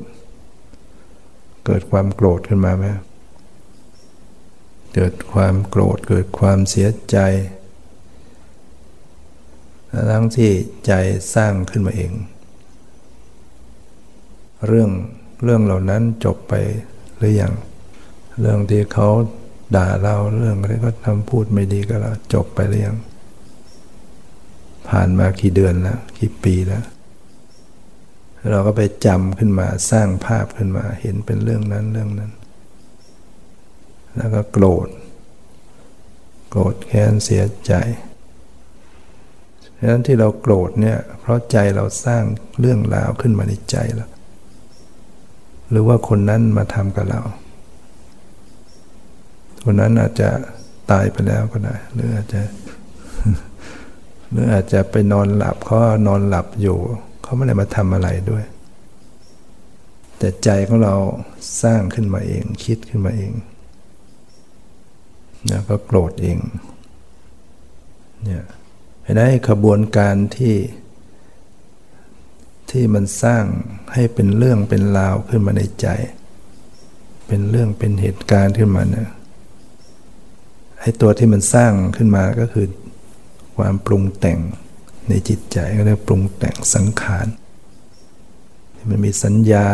[1.66, 2.84] เกิดความโกรธขึ้นมาไหม
[4.94, 7.18] เกิดความโกรธเกิดความเสียใจ
[10.10, 10.50] ทั้งที่
[10.86, 10.92] ใจ
[11.34, 12.12] สร้างขึ้นมาเอง
[14.66, 14.90] เรื่อง
[15.42, 16.54] เรื่องเหล่านั้นจบไป
[17.16, 17.52] หรือยัง
[18.40, 19.08] เรื่องที่เขา
[19.76, 22.96] ด่าเราเรื่องที่เขาทำพูดไม่ดีก็แล้วจบไปหรือยัง
[24.88, 26.84] ผ่านมากี่เดือนแล้วกี่ปีแล้ว
[28.50, 32.32] เราก็ไปจำขึ้นมาสร้างภาพขึ้นมาเห็นเป็นเรื่องนั้นเรื่องนั้น
[34.16, 34.88] แล้วก็โกรธ
[36.50, 37.72] โกรธแค้นเสียใจ
[39.76, 42.24] ฉะนั้นที่เราโกรธเนี่ยเพราะใจเราสร้าง
[42.60, 44.10] เรื่องราวขึ้นมาในใจแล้ว
[45.70, 47.20] หรือว่าคนนั้นมาทำกับเรา
[49.64, 50.30] คนนั้นอาจจะ
[50.90, 52.42] ตายไปแล้วก็ได้ หรืออาจจะ
[54.30, 56.78] หรืออาจจะไปนอนหลับเขานอนหลับอยู่
[57.24, 58.44] เขาไม่ได้มาทำอะไรด้วย
[60.18, 60.94] แต่ใจของเรา
[61.62, 63.32] สร้างขึ้นมาเอง คิดขึ้นมาเอง
[65.48, 66.38] แล้วก็โกรธเอง
[68.24, 68.44] เนี่ย
[69.02, 70.54] เห็นไหมขบวนการที่
[72.70, 73.44] ที่มันสร้าง
[73.94, 75.86] ให้เป็นเรื่องเป็นราวขึ้นมาในใจ
[77.26, 79.08] เป็นเรื่องเป็นเหตุการณ์ขึ้นมาเนี่ย
[80.80, 82.66] ไอ้ตัวที่มันสร้างขึ้นมาก็คือ
[83.56, 84.38] ความปรุงแต่ง
[85.08, 87.26] ในจิตใจก็เรียกปรุงแต่งสังขาร
[88.90, 89.68] มันมีสัญญา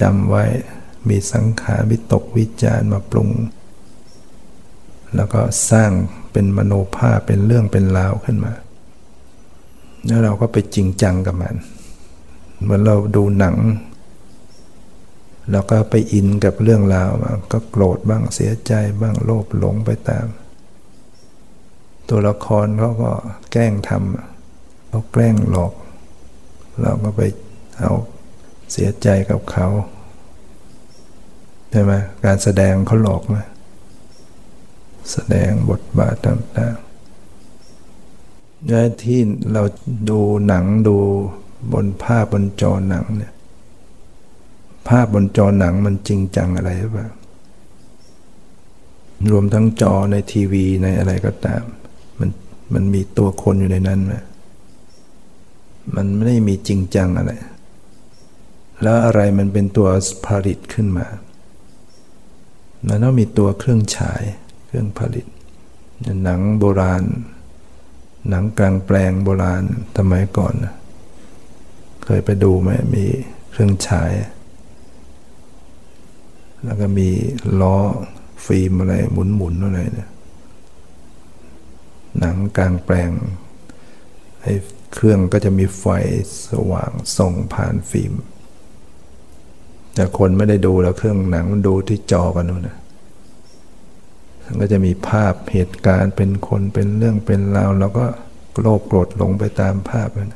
[0.00, 0.44] จำไว้
[1.08, 3.30] มีสังขารวิตกวิจารมาปรุง
[5.14, 5.40] แล้วก็
[5.70, 5.90] สร้าง
[6.32, 8.52] เป็นมโนภาพเป็นเรื่องเป็นราวขึ้นมา
[10.06, 11.56] แล้วเราก็ไปจริงจังกับมัน
[12.62, 13.56] เหมือนเราดูหนัง
[15.50, 17.10] แล้วก็ไปอินกับเรื่องราว
[17.52, 20.26] ก็โกรธบ้างเสียใจบ้างโลภหลงไปตาม
[22.08, 23.12] ตัวละครเขาก็
[23.52, 25.72] แกล้งทำเขาแกล้งหลอก
[26.80, 27.20] เราก็ไป
[27.78, 27.92] เอา
[28.72, 29.68] เสียใจกับเขา
[31.70, 31.92] ใช่ไหม
[32.24, 33.36] การแสดงเขาหลอกไหม
[35.12, 39.20] แสดงบทบาทต่างๆและที่
[39.52, 39.62] เรา
[40.10, 40.96] ดูหนังดู
[41.72, 43.32] บนภาพบนจอหนังเนี่ย
[44.88, 47.08] ภาพบนจอหนังมันจริงจังอะไรหรือเปล่า
[49.30, 51.64] รวมทั้งจอในทีวีในอะไรก็ตาม
[52.72, 54.14] มันมีตัวคนอยู่ในนั้นไหม
[55.96, 57.32] มันไม่ได้มีจริงจังอะไร
[58.82, 59.88] แล้วอะไรมันเป็นตัว
[60.26, 61.06] ผลิตขึ้นมา
[62.86, 64.22] มันต้องมีตัวเครื่องฉาย
[64.66, 65.26] เครื่องผลิต
[66.24, 67.02] หนังโบราณ
[68.28, 69.62] หนังกลางแปลงโบราณ
[69.96, 70.54] สมัยก่อน
[72.04, 73.04] เคยไปดูไหมมี
[73.50, 74.12] เครื่องฉาย
[76.64, 77.08] แล้วก็มี
[77.60, 77.76] ล้อ
[78.44, 80.10] ฟิล์มอะไรหมุนๆอะไรเนี่ย
[82.18, 83.12] หนังกลางแปลง
[84.42, 84.54] ไอ้
[84.94, 85.84] เครื่องก็จะมีไฟ
[86.48, 88.14] สว่างส่องผ่านฟิล์ม
[89.94, 92.78] แต่คนไม่ได้ดูแล้วเครื่องหนังมันดูที่จอกันนู่นนะ
[94.60, 98.04] ก็จะมีภาพเหตุการณ์เป็นคนเป็นเรื่องเป็นราวแล้วก็
[98.60, 100.34] โลภโกรธหลงไปตามภาพนั้น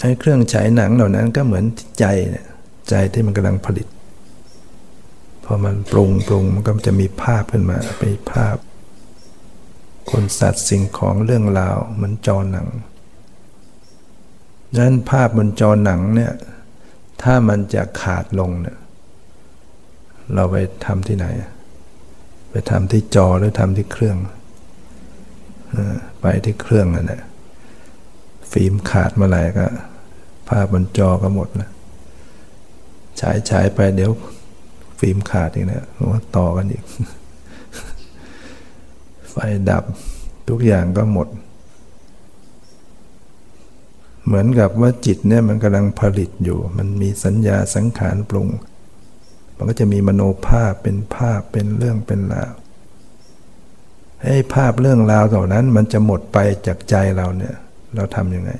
[0.00, 1.64] ไอ้เครื่องฉายหนังเหล่านั้นก็เหมือน
[2.00, 2.46] ใจเนี่ย
[2.90, 3.86] ใจที่มันกำลังผลิต
[5.44, 8.56] พอมันปรุงปรุงมันก็จะมีภาพขึ้นมาเป็นภาพ
[10.12, 12.68] คนสัตว์สิ่งของเรื่องราวเหมือนจอหนัง
[14.72, 16.32] ดังนั้นภาพบนจอหนังเนี่ย
[17.22, 18.78] ถ้ามันจะขาดลงเนี่ย
[20.34, 21.26] เราไปทำที่ไหน
[22.50, 24.16] ไปทำที่จอหรือทำที่เครื่อง
[26.20, 27.22] ไปที่เครื่องนั่นแหละ
[28.52, 29.66] ฟิล์มขาดเมื่อไหร่ก็
[30.48, 31.70] ภาพบนจอก็หมดแล้ว
[33.20, 34.10] ฉายฉายไปเดี๋ยว
[34.98, 36.84] ฟิล์มขาดอีกนะว่าต่อกันอีก
[39.32, 39.36] ไฟ
[39.70, 39.84] ดับ
[40.48, 41.28] ทุกอย่างก็หมด
[44.26, 48.48] เหมือนกับว่าจิตเนี่ยมันกำลังผลิตอยู่ มันมีสัญญาสังขารปรุง
[49.56, 52.52] มันก็จะมีมโนภาพเป็นภาพเป็นเรื่องเป็นราว
[54.24, 57.54] ให้ภาพเรื่องราวเหล่านั้นมันจะหมดไปจากใจเราเนี่ย
[57.94, 58.52] เราทำยังไง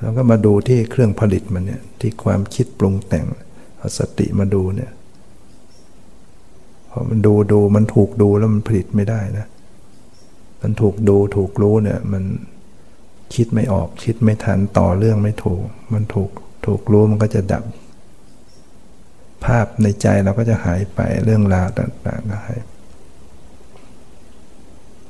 [0.00, 3.26] เราก็มาดูที่เครื่องผลิตมันเนี่ยที่ความคิดปรุงแต่ง
[3.78, 4.90] เอาสติมาดูเนี่ย
[6.98, 9.46] พอมันดูดูมันถูกดูแล้วมันผลิตไม่ได้นะ
[10.62, 12.24] มันถูกดูถูกรู้เนี่ย มัน
[13.34, 15.62] คิดไม่ออกคิดไม่ทันต่อเรื่องไม่ถูก
[15.94, 16.30] มันถูก
[16.66, 17.64] ถูกรู้มันก็จะดับ
[19.44, 22.60] ภาพในใจเราก็จะหายไปเรื่องราวต่างๆก็หาย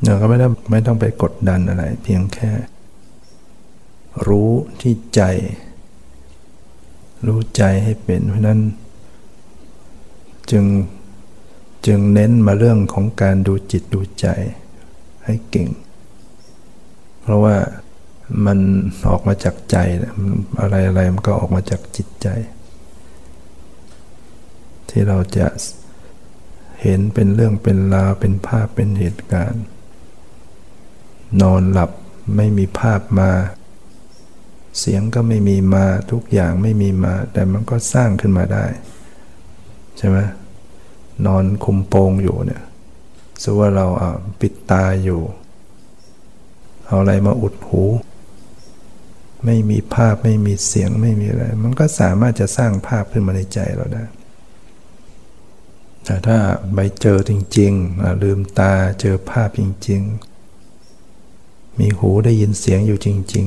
[0.04, 2.50] เราก็ไม่ต้องไม่ต้องไปกดดันอะไร เพียงแค่
[4.26, 5.22] รู้ที่ใจ
[7.26, 8.60] รู้ใจให้เป็นเพราะนั้น
[10.50, 10.64] จึง
[11.86, 14.26] จึงเน้นมาเรื่องของการดูจิตดูใจ
[15.24, 15.70] ให้เก่ง
[17.20, 17.56] เพราะว่า
[18.46, 18.58] มัน
[19.08, 19.76] ออกมาจากใจ
[20.60, 22.28] อะไรอะไรมันก็ออกมาจากจิตใจ
[24.88, 25.46] ที่เราจะ
[26.82, 29.64] เห็นเป็นเรื่องเป็นราวเป็นภาพเป็นเหตุการณ์
[31.42, 31.90] นอนหลับ
[32.36, 33.30] ไม่มีภาพมา
[34.78, 38.66] เสียงก็ไม่มีมาทุกอย่างไม่มีมา แต่มันก็สร้างขึ้นมาได้
[39.98, 40.18] ใช่ไหม
[41.26, 42.62] นอนคุมโปงอยู่เนี่ย
[43.42, 43.86] สว่าเรา
[44.40, 45.20] ปิดตาอยู่
[46.86, 47.84] เอาอะไรมาอุดหู
[49.44, 54.04] ไม่มีภาพไม่มีเสียงไม่มีอะไร มันก็สามารถจะสร้างภาพขึ้นมาในใจเราได้
[56.04, 56.38] แต่ถ้า
[56.74, 60.00] ไปเจอจริงๆ ลืมตาเจอภาพจริง
[60.90, 63.46] ๆ มีหูได้ยินเสียงอยู่จริง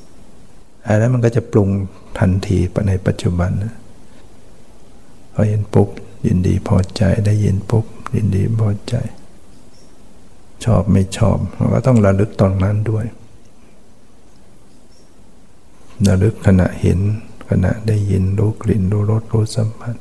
[0.00, 1.68] ๆอันนั้นมันก็จะปรุง
[2.18, 3.50] ทันทีในปัจจุบัน
[5.34, 5.88] พอเห็นปุ๊บ
[6.26, 8.94] ยินดีพอใจได้ยินปุ๊บยินดีพอใจ
[10.64, 13.06] ชอบไม่ชอบมันก็ต้องระลึกตอนนั้นด้วย
[16.08, 16.98] ระลึกขณะเห็น
[17.48, 19.96] ขณะได้ยินรู้กลิ่นรู้รสรู้สัมผัส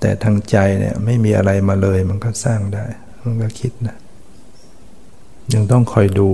[0.00, 2.84] แต่ทางใจเนี่ยไม่มีอะไรมาเลยมันก็สร้างได้
[3.22, 3.96] มันก็คิดนะ
[5.54, 6.30] ยังต้องคอยดู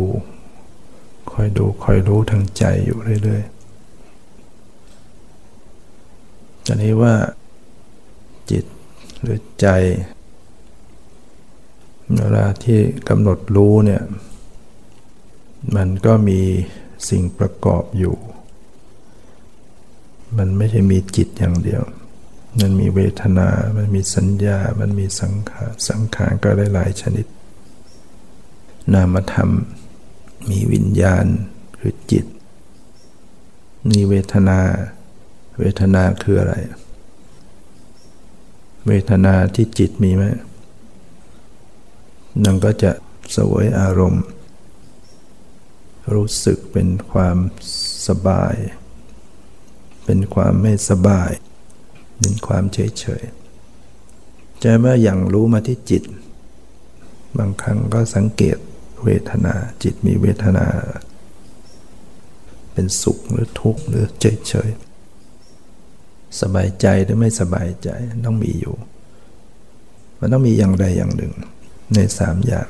[1.32, 3.42] คอยดูคอยรู้ทางใจอยู่เรื่อย
[6.68, 7.14] อันนี้ว่า
[9.20, 9.66] หรือใจ
[12.16, 12.78] เวลาที่
[13.08, 14.02] กำหนดรู้เนี่ย
[15.76, 16.40] มันก็มี
[17.08, 18.16] สิ่งประกอบอยู่
[20.38, 21.82] มันไม่ใช่มีจิตอย่างเดียว
[22.60, 27.26] มันมีเวทนา มันมีสัญญา มันมีสังขาร สังขารก็หลายชนิด
[28.94, 29.50] นามธรรม
[30.50, 31.26] มีวิญญาณ
[31.78, 32.24] คือจิต
[33.90, 34.60] มีเวทนา
[35.58, 36.54] เวทนาคืออะไร
[38.92, 40.24] เวทนาที่จิตมีไหม
[42.44, 42.92] นั่นก็จะ
[43.36, 44.24] สวยอารมณ์
[46.14, 47.36] รู้สึกเป็นความ
[48.08, 48.54] สบาย
[50.04, 51.30] เป็นความไม่สบาย
[52.18, 53.22] เป็นความเฉยเฉย
[54.60, 56.02] ใจเมื่ออย่างรู้มาที่จิต
[57.38, 58.56] บางครั้งก็สังเกต
[59.04, 60.66] เวทนาจิตมีเวทนา
[62.72, 64.70] เป็นสุขหรือทุกข์หรือเฉยเฉย
[66.40, 67.88] สบายใจหรือไม่สบายใจ
[68.26, 68.74] ต้องมีอยู่
[70.18, 71.32] มันต้องมีอย่างใดอย่างหนึ่ง
[71.94, 72.68] ในสามอย่าง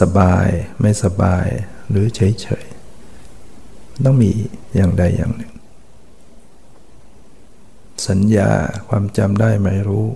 [0.00, 0.48] สบาย
[0.80, 1.46] ไม่สบาย
[1.90, 2.66] หรือเฉยเฉย
[4.04, 4.30] ต้องมี
[4.76, 5.52] อย่างใดอย่างหนึ่ง
[8.08, 8.50] สัญญา
[8.88, 10.06] ความจำได้ไม่รู้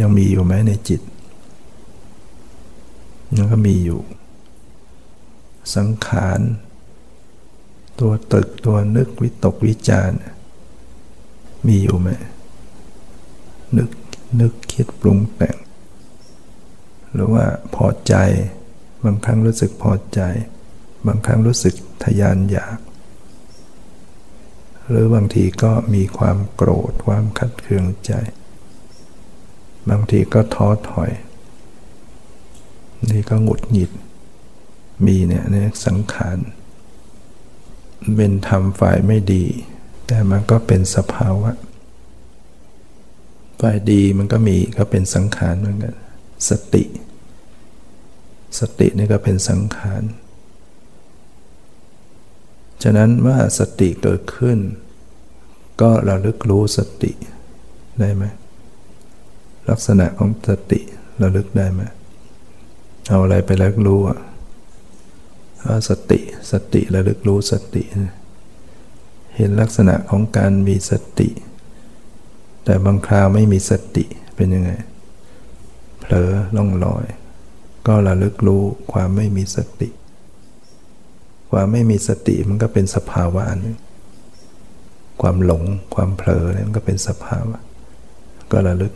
[0.00, 1.00] ยังมีอยู่ไหมในจิต
[3.36, 4.00] ยังก็มีอยู่
[5.74, 6.40] สังขาร
[8.00, 10.10] ตัวตึกตัวนึกวิตกวิจาร
[11.66, 12.08] มีอยู่ไหม
[13.76, 13.90] นึก
[14.40, 15.56] นึกคิดปรุงแต่ง
[17.12, 18.14] หรือว่าพอใจ
[19.04, 20.20] บางครั้งรู้สึกพอใจ
[21.06, 21.74] บางครั้งรู้สึก
[22.04, 22.78] ทยานอยาก
[24.88, 28.12] หรือบางทีก็มีความโกรธความขัดเคืองใจ
[29.90, 31.10] บางทีก็ท้อถอย
[33.10, 33.90] นี่ก็หงุดหงิด
[35.06, 36.38] มีเนี่ยเนี่ยสังขาร
[38.16, 39.44] เป็นธรรมฝ่ายไม่ดี
[40.14, 41.50] แต่มันก็เป็นสภาวะ
[43.60, 45.94] ฝ่ายดีมันก็มีก็เป็นสังขารเหมือนกัน
[46.48, 46.84] สติ
[48.58, 50.02] สตินี่ก็เป็นสังขาร
[52.82, 54.58] ฉะนั้นเมื่อสติเกิดขึ้น
[55.82, 57.12] ก็ระลึกรู้สติ
[58.00, 58.24] ได้ไหม
[59.68, 60.80] ลักษณะของสติ
[61.22, 61.82] ระลึกได้ไหม
[63.08, 64.18] เอาอะไรไประลึกรู้อะ
[65.88, 66.20] สติ
[66.52, 67.84] สติระลึกรู้สติ
[69.36, 71.28] เห็นลักษณะของการมีสติ
[72.64, 74.04] แต่บางคราวไม่มีสติ
[74.36, 74.70] เป็นยังไง
[75.98, 77.04] เผลอล่องลอย
[77.86, 79.88] ก็ระลึกรู้ความไม่มีสติ
[81.50, 83.78] ความไม่มีสติมันก็เป็นสภาวะอันนึง
[85.20, 85.62] ความหลง
[85.94, 87.58] ความเผลอเนี่ยมันก็เป็นสภาวะ
[88.52, 88.92] ก็ระลึก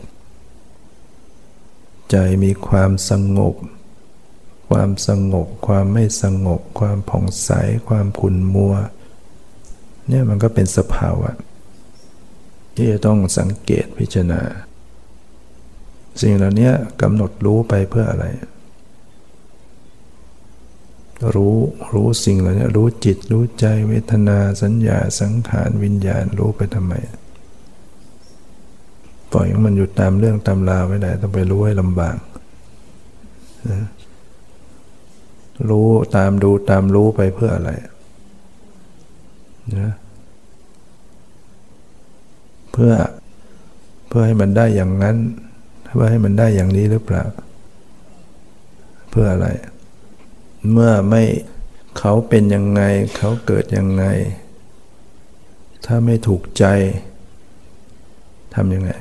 [2.11, 3.55] ใจมีความสงบ
[4.69, 7.51] ความสงบ ความไม่สงบ ความผ่องใส
[7.87, 8.75] ความขุ่นมัว
[10.09, 11.31] เนี่ยมันก็เป็นสภาวะ
[12.75, 14.41] ที่จะต้องสังเกตพิจารณา
[16.21, 18.25] สิ่งเหล่านี้กำหนดรู้ไปเพื่ออะไร
[21.35, 21.57] รู้
[21.93, 26.93] รู้สิ่งเหล่านี้รู้จิตรู้ใจเวทนาสัญญาสังขารวิญญาณรู้ไปทำไม
[29.31, 32.17] ปล่อยมันอยู่ตามเรื่องตามราวไม่ได้ต้องไปรู้ให้ลำบาก
[35.69, 37.71] รู้ตามดูตามรู้ไปเพื่ออะไร
[39.77, 39.91] นะ
[42.71, 42.93] เพื่อ
[44.07, 45.17] เพื่อให้มันได้อย่างนั้น
[45.97, 47.23] ว่าให้มันได้อย่างนี้หรือเปล่า
[49.09, 49.47] เพื่ออะไร
[50.71, 51.23] เมื่อไม่
[51.97, 52.81] เขาเป็นยังไง
[53.17, 54.05] เขาเกิดยังไง
[55.85, 56.65] ถ้าไม่ถูกใจ
[58.55, 58.91] ทำยังไง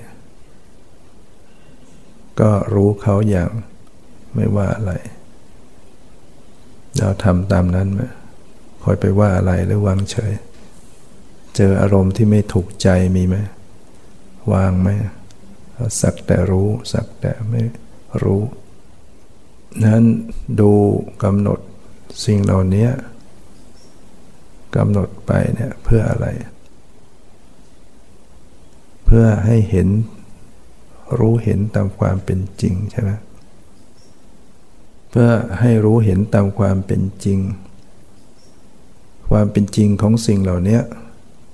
[2.41, 3.51] ก็รู้เขาอย่าง
[4.35, 4.93] ไม่ว่าอะไร
[6.99, 8.01] เราทำตามนั้นไหม
[8.83, 10.33] คอยไปว่าอะไรหรือวางเฉย
[11.57, 13.37] เจออารมณ์ที่ไม่ถูกใจมีไหม
[14.53, 14.89] วางไหม
[16.01, 17.63] สักแต่รู้สักแต่ไม่
[18.23, 18.43] รู้
[19.85, 20.05] นั้น
[20.61, 20.73] ดู
[21.25, 21.59] กำหนด
[22.25, 22.89] สิ่งเหล่านี้
[24.77, 26.27] กำหนดไปเนี่ยเพื่ออะไร
[29.05, 29.89] เพื่อให้เห็น
[31.19, 33.11] รู้เห็นตามความเป็นจริงใช่ไหม
[35.11, 35.31] เพื่อ
[35.61, 37.39] ให้รู้เห็นตามความเป็นจริง
[39.31, 40.79] ความเป็นจริงของสิ่งเหล่านี้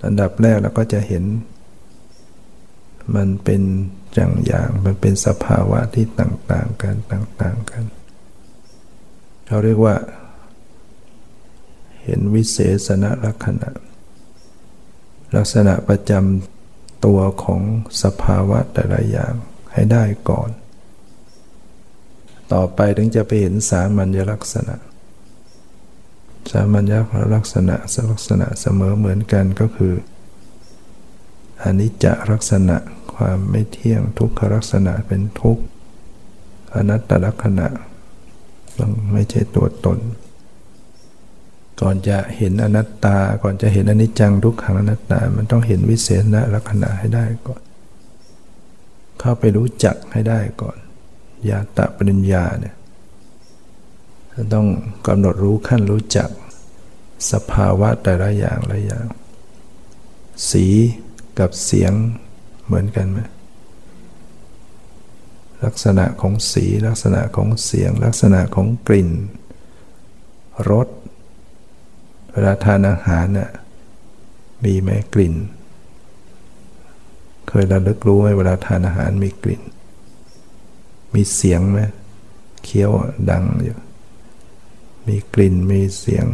[0.05, 1.25] อันดับแรกเราก็จะเห็น
[3.15, 3.63] มันเป็น
[4.15, 7.85] อย่างอย่างมันเป็นสภาวะที่ต่างๆกันต่างๆกัน
[9.47, 9.97] เขาเรียกว่า
[12.03, 13.71] เห็นวิเศษณลักษณะ
[15.37, 17.63] ลักษณะประจำตัวของ
[18.03, 19.35] สภาวะแต่ละอย่าง
[19.73, 20.51] ให้ได้ก่อน
[22.53, 24.77] ต่อไปถึงจะไปเห็นสามัญลักษณะ
[26.51, 26.93] สามัญ
[27.35, 27.77] ลักษณะ
[28.11, 29.95] ลักษณะเสมอเหมือนกันก็คือ
[31.63, 32.77] ออนิจจลักษณะ
[33.15, 35.65] ความไม่เที่ยงทุกขลักษณะเป็นทุกข์
[36.75, 37.67] อนัตตลักษณะ
[38.79, 39.99] มันไม่ใช่ตัวตน
[41.81, 47.63] ก่อนจะเห็นอนัตตา ก่อนจะเห็นอนิจจังทุกขังอนัตตา มันต้องเห็นวิเศษณลักษณะให้ได้ก่อน
[49.21, 50.77] เข้าไปรู้จักให้ได้ก่อน
[51.49, 52.75] ยาตะปริญญาเนี่ย
[54.55, 54.67] ต้อง
[55.07, 56.31] กำหนดรู้ขั้นรู้จัก
[57.33, 59.07] สภาวะแต่ละอย่างละอย่าง
[60.51, 60.67] สี
[61.39, 61.93] กับเสียง
[62.75, 63.21] เหมือนกันไหม
[65.65, 69.11] ลักษณะของสีลักษณะของเสียง ลักษณะของกลิ่น
[70.71, 70.89] รส
[72.31, 73.51] เวลาทานอาหารน่ะ
[74.65, 75.35] มีไหมกลิ่น
[77.49, 79.63] เคยระลึกรู้ไหมเวลาทานอาหารมีกลิ่น
[81.15, 81.81] มีเสียงไหม
[82.65, 82.91] เคี้ยว
[83.31, 83.77] ดังอยู่
[85.07, 86.27] มีกลิ่นมีเสียง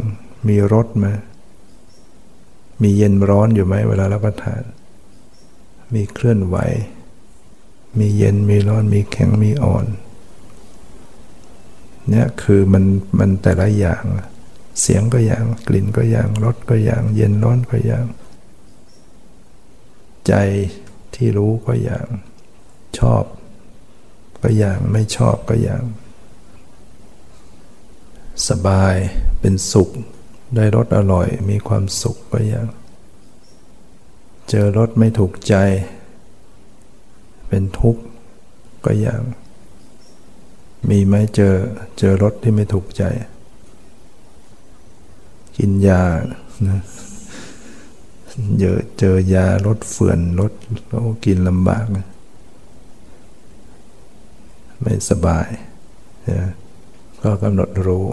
[0.47, 1.07] มีรสไหม
[2.81, 4.63] มีเย็นร้อนอยู่ไหมเวลารับประทาน
[5.93, 6.57] มีเคลื่อนไหว
[7.99, 9.85] มีเย็นมีร้อนมีแข็งมีอ่อน
[12.09, 12.83] เนี่ยคือมัน
[13.19, 14.03] มันแต่ละอย่าง
[14.81, 18.05] เสียงก็อย่างกลิ่นก็อย่างรสก็อย่าง เย็นร้อนก็อย่าง
[20.27, 20.33] ใจ
[21.15, 22.07] ที่รู้ก็อย่าง
[22.97, 23.23] ชอบ
[24.41, 25.83] ก็อย่างไม่ชอบก็อย่าง
[28.49, 28.95] สบาย
[29.39, 29.89] เป็นสุข
[30.55, 32.67] ได้รสอร่อยมีความสุขก็อย่าง
[34.53, 35.55] เจอรสไม่ถูกใจ
[37.47, 38.03] เป็นทุกข์
[38.85, 39.21] ก็อย่าง
[40.89, 41.55] มีไหมเจอ
[41.97, 43.03] เจอรถที่ไม่ถูกใจ
[45.57, 46.03] กินยา
[46.67, 46.79] นะ
[48.59, 50.53] เจอเจอยาลดเฟื่อนลด
[50.89, 51.85] โอ้กินลำบาก
[54.81, 55.47] ไม่สบาย
[56.29, 56.49] นะ
[57.21, 58.05] ก็กำหนดรู้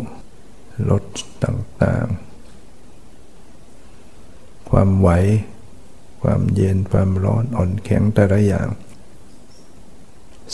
[0.91, 1.05] ลด
[1.45, 5.11] ต่างๆ ความไหว
[6.23, 8.69] ความเย็นความร้อนอ่อนแข็งแต่ละอย่าง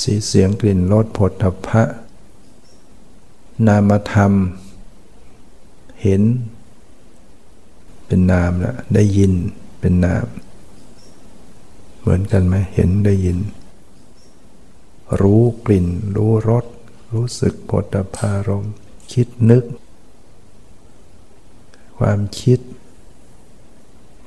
[0.00, 1.82] สีเสียงกลิ่นรสผลทพะ
[3.66, 4.32] นามธรรม
[6.02, 6.22] เห็น
[8.06, 9.32] เป็นนามแล้วได้ยิน
[9.80, 10.26] เป็นนาม
[12.00, 13.38] เหมือนกันไหมเห็นได้ยิน
[15.20, 15.86] รู้กลิ่น
[16.16, 16.64] รู้รส
[17.12, 18.64] รู้สึกผลตภารม
[19.12, 19.64] คิดนึก
[21.98, 22.60] ความคิด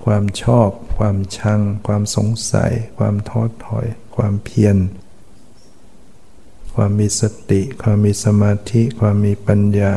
[0.09, 3.85] ความชอบ ความชัง ความสงสัย ความท้อถอย
[4.15, 4.77] ความเพียร
[6.75, 9.93] ความมีสติ ความมีสมาธิ ความมีปัญญา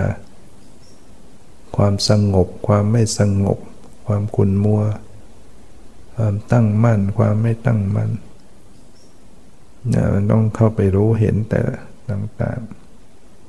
[1.76, 3.58] ความสงบ ความไม่สงบ
[4.06, 4.82] ความขุนมัว
[6.14, 8.10] ความตั้งมั่น ความไม่ตั้งมั่น
[9.88, 11.60] เนะมันต้องเข้าไปรู้เห็นแต่
[12.10, 12.60] ต่าง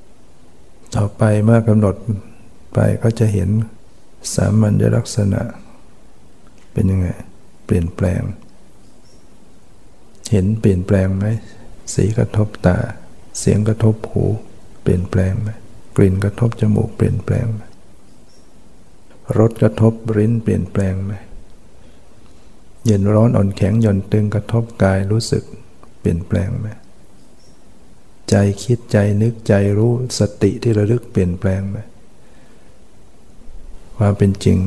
[0.07, 1.95] ๆ ต่อไปเมื่อกำหนด
[2.73, 3.49] ไปก็จะเห็น
[4.33, 5.41] สามัญลักษณะ
[6.73, 7.07] เป็นยังไง
[7.65, 8.21] เปลี่ยนแปลง
[10.31, 11.25] เห็นเปลี่ยนแปลงไหม
[11.93, 12.77] สีกระทบตา
[13.39, 14.25] เสียงกระทบหู
[14.81, 15.49] เปลี่ยนแปลงไหม
[15.97, 17.61] กลิ่นกระทบจมูกเปลี่ยนแปลงไหม
[19.37, 21.13] รสกระทบริ้นเปลี่ยนแปลงไหม
[22.85, 25.43] เย็นร้อนอ่อนแข็งหย่อนตึงกระทบกายรู้สึก
[25.99, 26.67] เปลี่ยนแปลงไหม
[28.29, 31.77] ใจคิดใจนึกใจรู้สติที่ระลึกเปลี่ยนแปลงไหม
[33.97, 34.57] ความเป็นจริง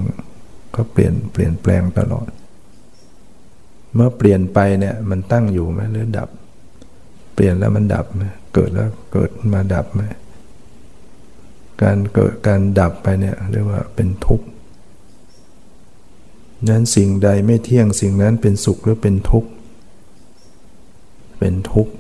[0.77, 2.29] ก็เปลี่ยนเปลี่ยนแปลงตลอด
[3.95, 6.29] เมื่อเปลี่ยนไปเนี่ยมันตั้งอยู่ไหมหรือดับ
[7.35, 8.23] เปลี่ยนแล้วมันดับไหม
[8.55, 10.03] เกิดแล้วเกิดมาดับไหม
[11.83, 14.47] การเกิดการดับไปเนี่ยเรียกว่าเป็นทุกข์
[16.69, 19.51] นั้นสิ่งใดไม่เที่ยงสิ่งนั้นเป็นสุขหรือเป็นทุกข์
[21.39, 21.93] เป็นทุกข์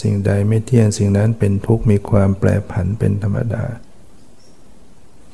[0.00, 3.64] สิ่งใดไม่เที่ยงสิ่งนั้นเป็นทุกข์มีความแปรผันเป็นธรรมดา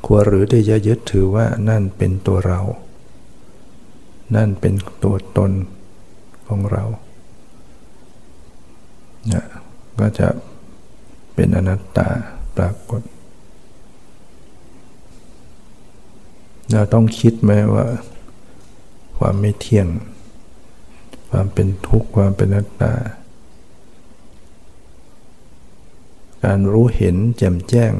[0.04, 2.60] ควรหรือที่จะยึดถือว่านั่นเป็นตัวเรา
[4.36, 4.74] นั่นเป็น
[5.04, 5.52] ตัวตน
[6.48, 6.84] ของเรา
[9.32, 9.44] นะ
[9.98, 10.28] ก็จะ
[11.34, 12.08] เป็นอนัตตา
[12.56, 13.02] ปรากฏ
[16.72, 17.86] เราต้องคิดไหมว่า
[19.18, 19.88] ความไม่เที่ยง
[21.30, 22.94] ความเป็นทุกข์ความเป็นอนัตตา
[26.44, 27.92] การรู้เห็นแจ่มแจ้ง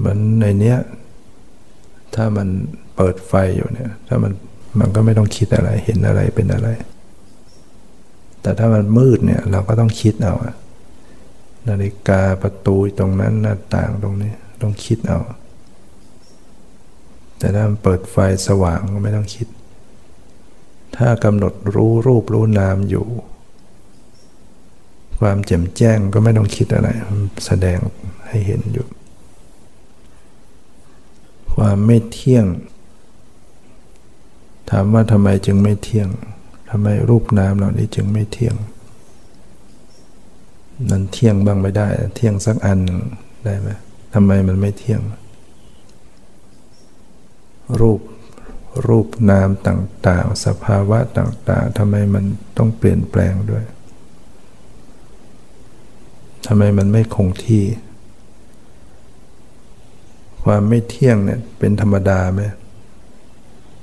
[0.00, 0.78] เหมือนในเนี้ย
[2.14, 2.48] ถ้ามัน
[2.96, 4.32] เปิดไฟอยู่เนี่ย ถ้ามัน
[4.80, 6.68] มันก็ไม่ต้องคิดอะไร เห็นอะไรเป็นอะไร
[8.42, 10.34] แต่ถ้ามันมืดเนี่ย เราก็ต้องคิดเอา
[11.68, 14.32] นาฬิกาประตูตรงนั้นหน้าต่างตรงนี้
[14.62, 15.20] ต้องคิดเอา
[17.38, 19.46] แต่ถ้ามันเปิดไฟสว่างก็ไม่ต้องคิด
[20.96, 23.06] ถ้ากำหนดรู้รูปรู้นามอยู่
[25.20, 26.88] ความแจ่มแจ้งก็ไม่ต้องคิดอะไร
[27.46, 27.78] แสดง
[28.28, 28.86] ให้เห็นอยู่
[31.54, 32.46] ความไม่เที่ยง
[34.70, 36.08] ถามว่าทำไมจึงไม่เที่ยง
[36.70, 38.56] ทำไมรูปนามเหล่านี้จึงไม่เที่ยง
[40.90, 42.78] มันเที่ยงบ้างไม่ได้ เที่ยงสักอัน
[43.44, 43.68] ได้ไหม
[44.14, 45.00] ทำไมมันไม่เที่ยง
[47.80, 48.00] รูป
[48.86, 52.24] รูปนามต่างๆ สภาวะต่าง ๆทำไมมัน
[52.56, 53.64] ต้องเปลี่ยนแปลงด้วย
[56.46, 57.64] ทำไมมันไม่คงที่
[60.44, 62.42] ความไม่เที่ยงเนี่ยเป็นธรรมดาไหม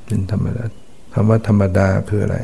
[0.05, 0.63] เป็นธรรมดา
[1.13, 2.37] คำว่าธรรมดาคืออะไร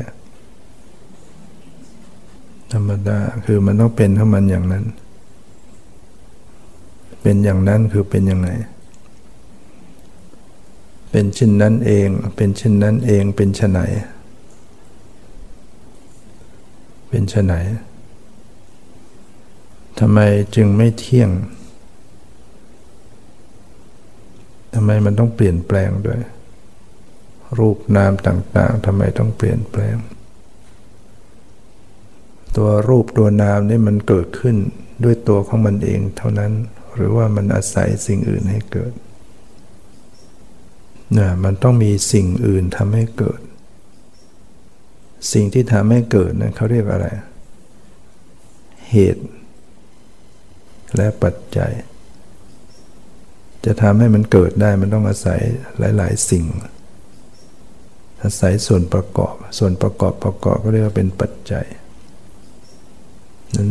[2.72, 4.84] ธรรมดาคือมันต้องเป็นของมันอย่างนั้น
[7.22, 8.48] เป็นอย่างนั้นคือเป็นยังไง
[11.10, 13.80] เป็นเช่นนั้นเอง เป็นเช่นนั้นเองเป็นชไหน
[17.08, 17.54] เป็นชไหน
[19.98, 20.18] ทำไม
[20.54, 21.30] จึงไม่เที่ยง
[24.74, 26.20] ทำไมมันต้องเปลี่ยนแปลงด้วย
[27.58, 29.96] รูปนามต่าง ๆทำไมต้องเปลี่ยนแปลง
[32.56, 34.56] ตัวรูปตัวนามนี่มันเกิดขึ้น
[35.04, 36.52] ด้วยตัวของมันเองเท่านั้น
[36.94, 38.92] หรือว่ามันอาศัยสิ่งอื่นให้เกิด
[41.12, 43.40] เนี่ยมันต้องมีสิ่งอื่นทำให้เกิด
[45.32, 47.06] สิ่งที่ทำให้เกิดนะั้นเขาเรียกอะไร
[48.90, 49.24] เหตุ
[50.96, 51.72] และปัจจัย
[53.64, 55.40] จะทำให้มันเกิดได้มันต้องอาศัย
[55.78, 56.46] หลาย ๆ สิ่ง
[58.22, 61.66] อาศัยส่วนประกอบ ส่วนประกอบประกอบก็เรียกว่าเป็นปัจจัย
[63.56, 63.70] นั้น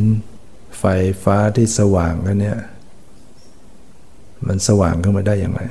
[0.80, 0.86] ไฟ
[1.24, 2.58] ฟ้าที่สว่างกันเนี่ย
[4.48, 5.62] มันสว่างขึ้นมาได้อย่างไร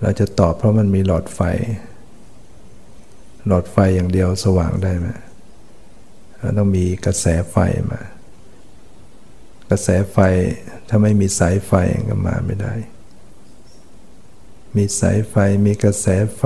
[0.00, 1.40] เราจะตอบเพราะมันมีหลอดไฟ
[3.46, 5.08] หลอดไฟอย่างเดียวสว่างได้ไหม
[6.38, 7.56] เราต้องมีกระแสไฟ
[7.90, 8.00] มา
[9.74, 10.18] ระแสไฟ
[10.88, 11.72] ถ้าไม่มีสายไฟ
[12.08, 12.74] ก็มาไม่ได้
[14.76, 15.34] มีสายไฟ
[15.66, 16.06] มีกระแส
[16.36, 16.44] ไฟ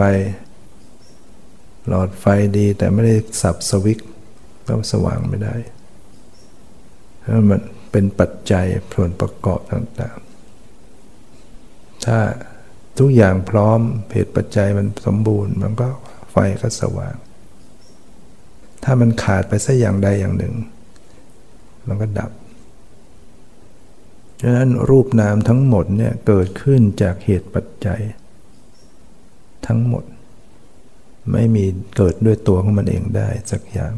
[1.88, 2.24] หลอดไฟ
[2.58, 3.98] ดีแต่ไม่ได้สับสวิต
[4.66, 5.56] ก็สว่างไม่ได้
[7.20, 7.60] เพราะมัน
[7.90, 12.18] เป็นปัจจัยส่วนประกอบต่างๆ ถ้า
[12.98, 13.80] ทุกอย่างพร้อม
[14.12, 15.88] เหตุปัจจัยมันสมบูรณ์ มันก็
[16.30, 17.14] ไฟก็สว่าง
[18.84, 20.54] ถ้ามันขาดไปสักอย่างใดอย่างหนึ่ง
[21.86, 22.30] มันก็ดับ
[24.40, 28.00] ฉะนั้นรูปนามทั้งหมดเนี่ยเกิดขึ้นจากเหตุปัจจัย
[29.66, 30.04] ทั้งหมด
[31.32, 31.64] ไม่มี
[31.96, 33.94] เกิดด้วยตัวของมันเองได้สักอย่าง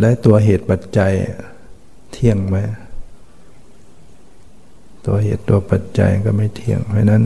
[0.00, 1.12] และตัวเหตุปัจจัย
[2.12, 2.58] เที่ยงไหม
[5.06, 7.24] ตัวเหตุตัวปัจจัยก็ไม่เที่ยง เพราะนั้น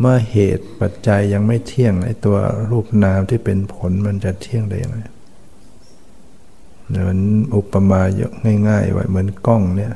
[0.00, 2.36] เมื่อเหตุปัจจัยยังไม่เที่ยงไอ้ตัว
[2.70, 4.98] รูปนามที่เป็นผลมันจะเที่ยงได้ยังไง
[6.88, 7.20] เหมือน
[7.56, 8.32] อุปมาเยอะ
[8.68, 9.94] ง่ายๆไว้เหมือนกล้องเนี่ย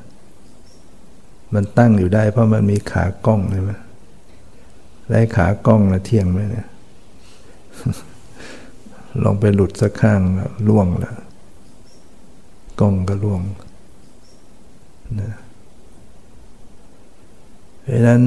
[1.54, 3.72] มันตั้งอยู่ได้เพราะมันมีขากล้องใช่ไหม
[5.10, 6.66] ได้ขากล้องละเที่ยงไหมเนี่ย
[9.22, 10.20] ลองไปหลุดสักข้าง
[10.68, 11.16] ล่วงแล้ว
[12.80, 13.40] กล้องก็ล่วง
[15.20, 15.32] นะ
[17.82, 18.22] เพราะนั้น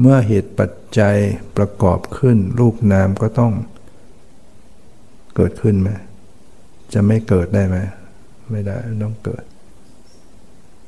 [0.00, 1.16] เมื่อเหตุปัจจัย
[1.56, 3.52] ประกอบขึ้น รูปนามก็ต้อง
[5.34, 5.90] เกิดขึ้นไหม
[6.94, 7.78] จะไม่เกิดได้ไหม
[8.50, 9.44] ไม่ได้ต้องเกิด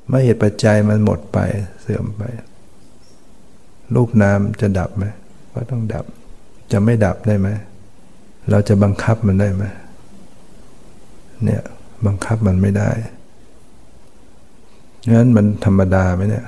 [0.09, 1.38] เมื่อเหตุปัจจัยมันหมดไป
[1.80, 2.22] เสื่อมไป
[3.94, 5.05] รูปนามจะดับไหม
[5.53, 6.05] ก็ต้องดับ
[6.72, 7.49] จะไม่ดับได้ไหม
[8.51, 9.64] เราจะบังคับมันได้ไหม
[11.44, 11.62] เนี่ย
[12.07, 12.90] บังคับมันไม่ได้
[15.14, 16.46] งั้นมันธรรมดาไหมเนี่ย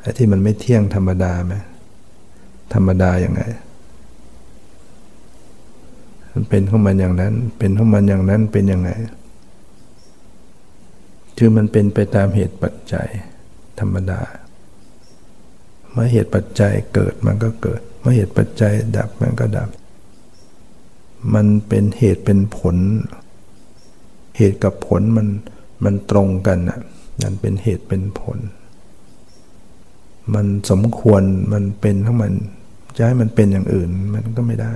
[0.00, 1.54] ไอ้ที่มันไม่เที่ยงธรรมดาไหม
[2.74, 3.42] ธรรมดาอย่างไง
[6.36, 8.90] มันเป็นของมันอย่างนั้น เป็นของมันอย่างนั้นเป็นยังไง
[11.38, 13.08] คือมันเป็นไปตามเหตุปัจจัย
[13.80, 14.20] ธรรมดา
[15.92, 19.68] เมื่อเหตุปัจจัยเกิดมันก็เกิด เมื่อเหตุปัจจัยดับมันก็ดับ
[21.34, 22.76] มันเป็นเหตุเป็นผล
[24.36, 25.28] เหตุกับผลมัน
[25.84, 26.78] มันตรงกันอะ
[27.22, 28.38] นั่นเป็นเหตุเป็นผล
[30.34, 31.22] มันสมควร
[31.52, 32.32] มันเป็นทั้งมัน
[32.96, 34.72] จะให้มันเป็นอย่างอื่นมันก็ไม่ได้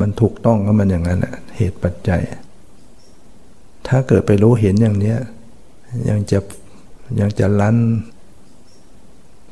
[0.00, 2.22] มันถูกต้องก็มันอย่างนั้นแหละเหตุปัจจัย
[3.88, 5.18] ถ้าเกิดไปรู้เห็นอย่างเนี้ย
[6.08, 6.38] ยังจะ
[7.20, 7.76] ยังจะลั้น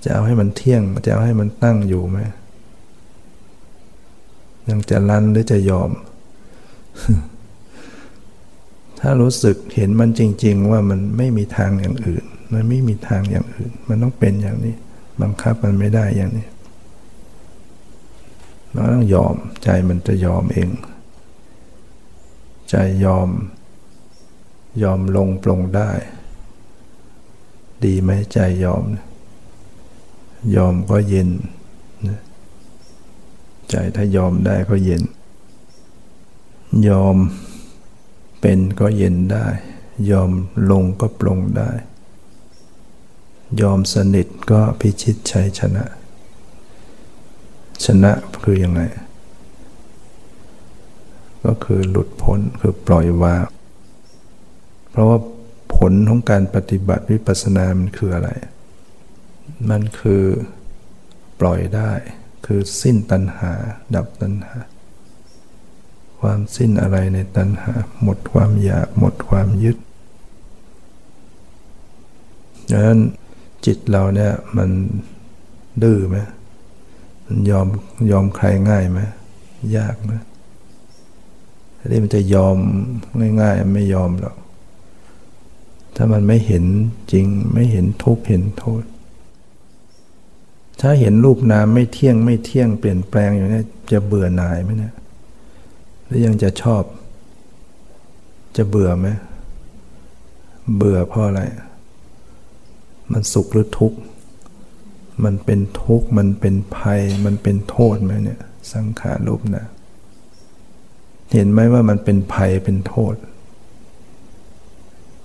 [0.04, 2.18] จะเอาให้มันเที่ยง จะเอาให้มันตั้งอยู่ไหม
[4.70, 5.90] ยังจะลั้นหรือจะยอม
[9.00, 14.74] ถ้ารู้สึกเห็นมันจริง ๆ ว่ามันไม่มีทางอย่างอื่น มันไม่มีทางอย่างอื่น มันต้องเป็นอย่างนี้
[15.22, 16.46] บังคับมันไม่ได้อย่างนี้
[18.76, 20.70] เราต้องยอมใจมันจะยอมเอง
[22.70, 22.74] ใจ
[23.04, 23.28] ยอม
[24.82, 25.90] ยอมลงปลงได้
[27.84, 31.30] ดีไหมใจยอมยยอมก็เย็น
[33.70, 35.02] ใจถ้ายอมได้ก็เย็น
[36.88, 37.16] ยอม
[38.40, 39.46] เป็นก็เย็นได้
[40.10, 40.30] ยอม
[40.70, 41.70] ลงก็ปลงได้
[43.60, 45.84] ยอมสนิทก็พิชิตชัยชนะ
[47.84, 48.12] ชนะ
[48.44, 48.82] คือยังไง
[51.44, 53.44] ก็คือหลุดพ้นคือปล่อยวาง
[54.90, 55.18] เพราะว่า
[55.74, 58.30] ผลของการปฏิบัติวิปัสสนามันคืออะไร
[59.70, 60.22] มันคือ
[61.40, 61.90] ปล่อยได้
[62.46, 63.52] คือสิ้นตัณหา
[63.94, 64.58] ดับตัณหา
[66.20, 67.72] ความสิ้นอะไรในตัณหา
[68.02, 69.76] หมดความอยาก หมดความยึด
[72.70, 73.00] ดังนั้น
[73.66, 74.70] จิตเราเนี่ยมัน
[75.82, 76.18] ดื้อไหม
[77.50, 77.66] ยอม
[78.10, 79.00] ยอมใครง่ายไหม
[79.76, 80.12] ยากไหม
[81.90, 82.56] ที่มันจะยอม
[83.40, 84.36] ง่าย ๆ ไม่ยอมหรอก
[85.96, 86.64] ถ้ามันไม่เห็น
[87.12, 88.82] จริงไม่เห็นทุกข์เห็นโทษ
[90.80, 93.62] ถ้าเห็นรูปนามไม่เที่ยงไม่เที่ยงเปลี่ยนแปลงอยู่นี่
[93.92, 94.94] จะเบื่อหน่ายไหมเนี่ย
[96.04, 96.82] หรือยังจะชอบ
[98.56, 99.08] จะเบื่อไหม
[100.76, 101.42] เบื่อเพราะอะไร
[103.12, 103.98] มันสุขหรือทุกข์
[105.24, 108.40] มันเป็นทุกข์มันเป็นภัย มันเป็นโทษไหมเนี่ย
[108.72, 109.66] สังขารรูปนะ
[111.32, 113.14] เห็นไหมว่ามันเป็นภัยเป็นโทษ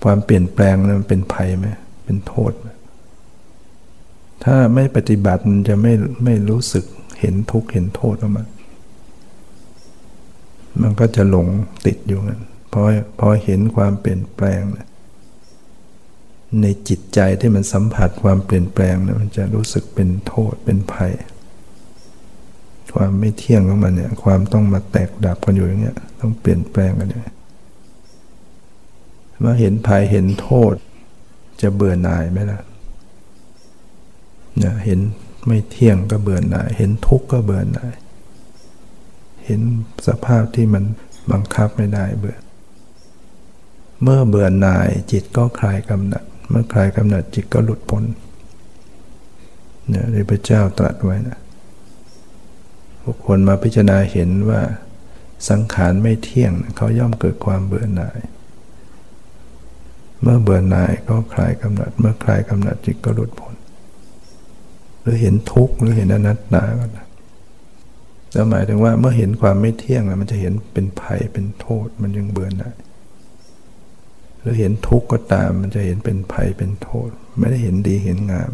[0.04, 1.68] ความเปลี่ยนแปลงนั้นมันเป็นภัยไหม
[2.06, 2.68] เป็นโทษไหม
[4.44, 6.86] ถ้าไม่ปฏิบัติมันจะไม่ไม่รู้สึก
[7.20, 8.48] เห็นทุกข์เห็นโทษของมัน
[10.82, 11.48] มันก็จะหลง
[11.86, 12.82] ติดอยู่งั้นพอ
[13.20, 14.88] พอเห็นความเปลี่ยนแปลงนะ
[16.62, 21.14] ในจิตใจที่มันสัมผัสความเปลี่ยนแปลงนะมันจะรู้สึกเป็นโทษเป็นภัย
[22.96, 27.24] ความไม่เที่ยงของมันเนี่ย ความต้องมาแตกดับกันอยู่อย่างเงี้ย ต้องเปลี่ยนแปลงกันอย่าง
[29.40, 30.76] เมื่อเห็นภัยเห็นโทษ
[31.62, 32.62] จะเบื่อหน่ายไหมล่ะ
[34.64, 35.00] นะเห็น
[35.48, 37.94] ไม่เที่ยงก็เบื่อหน่าย เห็นทุกข์ก็เบื่อหน่าย
[39.46, 39.62] เห็น
[40.08, 40.84] สภาพที่มัน
[41.32, 42.38] บังคับไม่ได้เบื่อ
[44.04, 48.04] เมื่อเบื่อหน่ายจิตก็คลายกำหนัด เมื่อคลายกำหนัดจิตก็หลุดพ้น
[49.90, 51.40] เนี่ยพระเจ้าตรัสไว้นะ
[53.04, 54.62] บุคคลมาพิจารณาเห็นว่า
[55.50, 58.20] สังขารไม่เที่ยงเขาย่อมเกิดความเบื่อหน่าย
[60.22, 63.56] เมื่อเบื่อหน่ายก็คลายกำหนัด เมื่อคลายกำหนัดจิตก็หลุดพ้น
[65.02, 67.04] หรือเห็นทุกข์หรือเห็นอนัตตาก็ได้
[68.34, 72.76] แล้วหมายถึงว่าเมื่อเห็นความไม่เที่ยงมันจะเห็นเป็นภัยเป็นโทษมันยังเบื่อหน่าย
[74.42, 78.52] หรือเห็นทุกข์ก็ตามมันจะเห็นเป็นภัยเป็นโทษ ไม่ได้เห็นดีเห็นงาม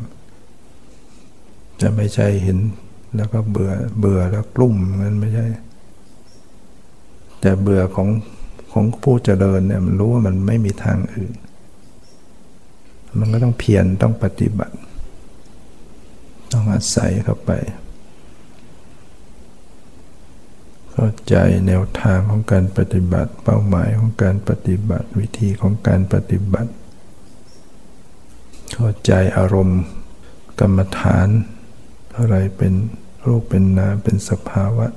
[1.82, 2.58] จะไม่ใช่เห็น
[3.16, 5.46] แล้วก็เบื่อเบื่อแล้วกลุ่มมันไม่ใช่
[7.42, 8.10] แต่เบื่อของ
[8.72, 11.34] ของผู้เจริญเนี่ยมันรู้ว่ามันไม่มีทางอื่น
[13.20, 14.76] มันก็ต้องเพียรต้องปฏิบัติ
[16.52, 17.52] ต้องอาศัยเข้าไป
[21.00, 21.36] เข้าใจ
[21.68, 26.72] แนวทางของการปฏิบัติ เป้าหมายของการปฏิบัติ วิธีของการปฏิบัติ
[28.74, 29.82] เข้าใจอารมณ์
[30.60, 31.28] กรรมฐาน
[32.18, 32.74] อะไรเป็น
[33.26, 34.88] รูปเป็นนามเป็นสภาวะ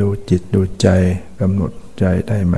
[0.00, 0.88] ดูจิตดูใจ
[1.40, 2.56] กำหนดใจได้ไหม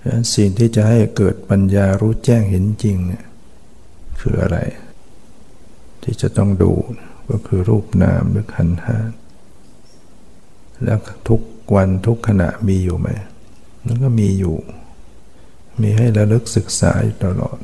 [0.00, 3.24] ฉะนั้นสิ่งที่จะให้เกิดปัญญารู้แจ้งเห็นจริงเนี่ย
[4.20, 4.58] คืออะไร
[6.02, 6.72] ที่จะต้องดู
[7.30, 8.98] ก็คือรูปนามหรือขันธ์ห้า
[10.84, 11.40] แล้วทุก
[11.74, 13.08] วันทุกขณะมีอยู่ไหม
[13.86, 14.56] มันก็มีอยู่
[15.82, 17.58] มีให้ระลึกศึกษาอยู่ตลอด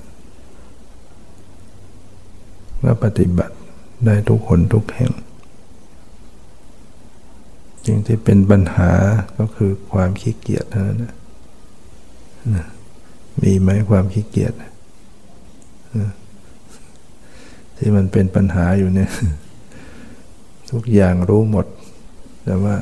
[2.82, 3.54] ก็ปฏิบัติ
[4.04, 5.12] ได้ทุกคนทุกแห่ง
[7.86, 8.90] สิ่งที่เป็นปัญหา
[9.38, 12.66] ก็คือความขี้เกียจเท่านั้นนะ
[13.42, 14.52] มีไหมความขี้เกียจ
[17.76, 19.10] ที่มันเป็นปัญหาอยู่เนี่ย
[20.70, 21.66] ทุกอย่างรู้หมด
[22.44, 22.76] แต่ว่า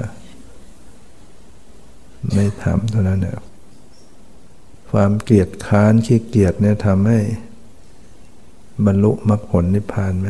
[2.33, 3.39] ไม่ทำเท่านั้นเนี่ย
[4.91, 7.21] ความเกลียดค้านขี้เกียจเนี่ยทำให้
[8.87, 10.29] บรรลุมรรคผลนิพพานไหม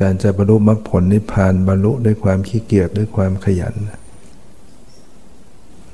[0.00, 3.74] การจะบรรลุมรรคผลนิพพานบรรลุด้วยความขี้เกียจด้วยความขยัน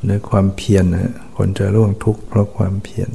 [0.08, 3.10] ด้วยความเพียรนะคนจะร่วงทุกข์เพราะความเพียร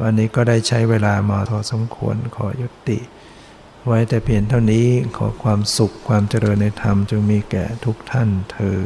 [0.00, 2.98] วันนี้ก็ได้ใช้เวลามาพอสมควรขอยุติ
[3.86, 4.86] ไว้แต่เพียงเท่านี้
[5.16, 8.80] ขอความสุขความเจริญในธรรมจงมีแก่ทุกท่านเทอ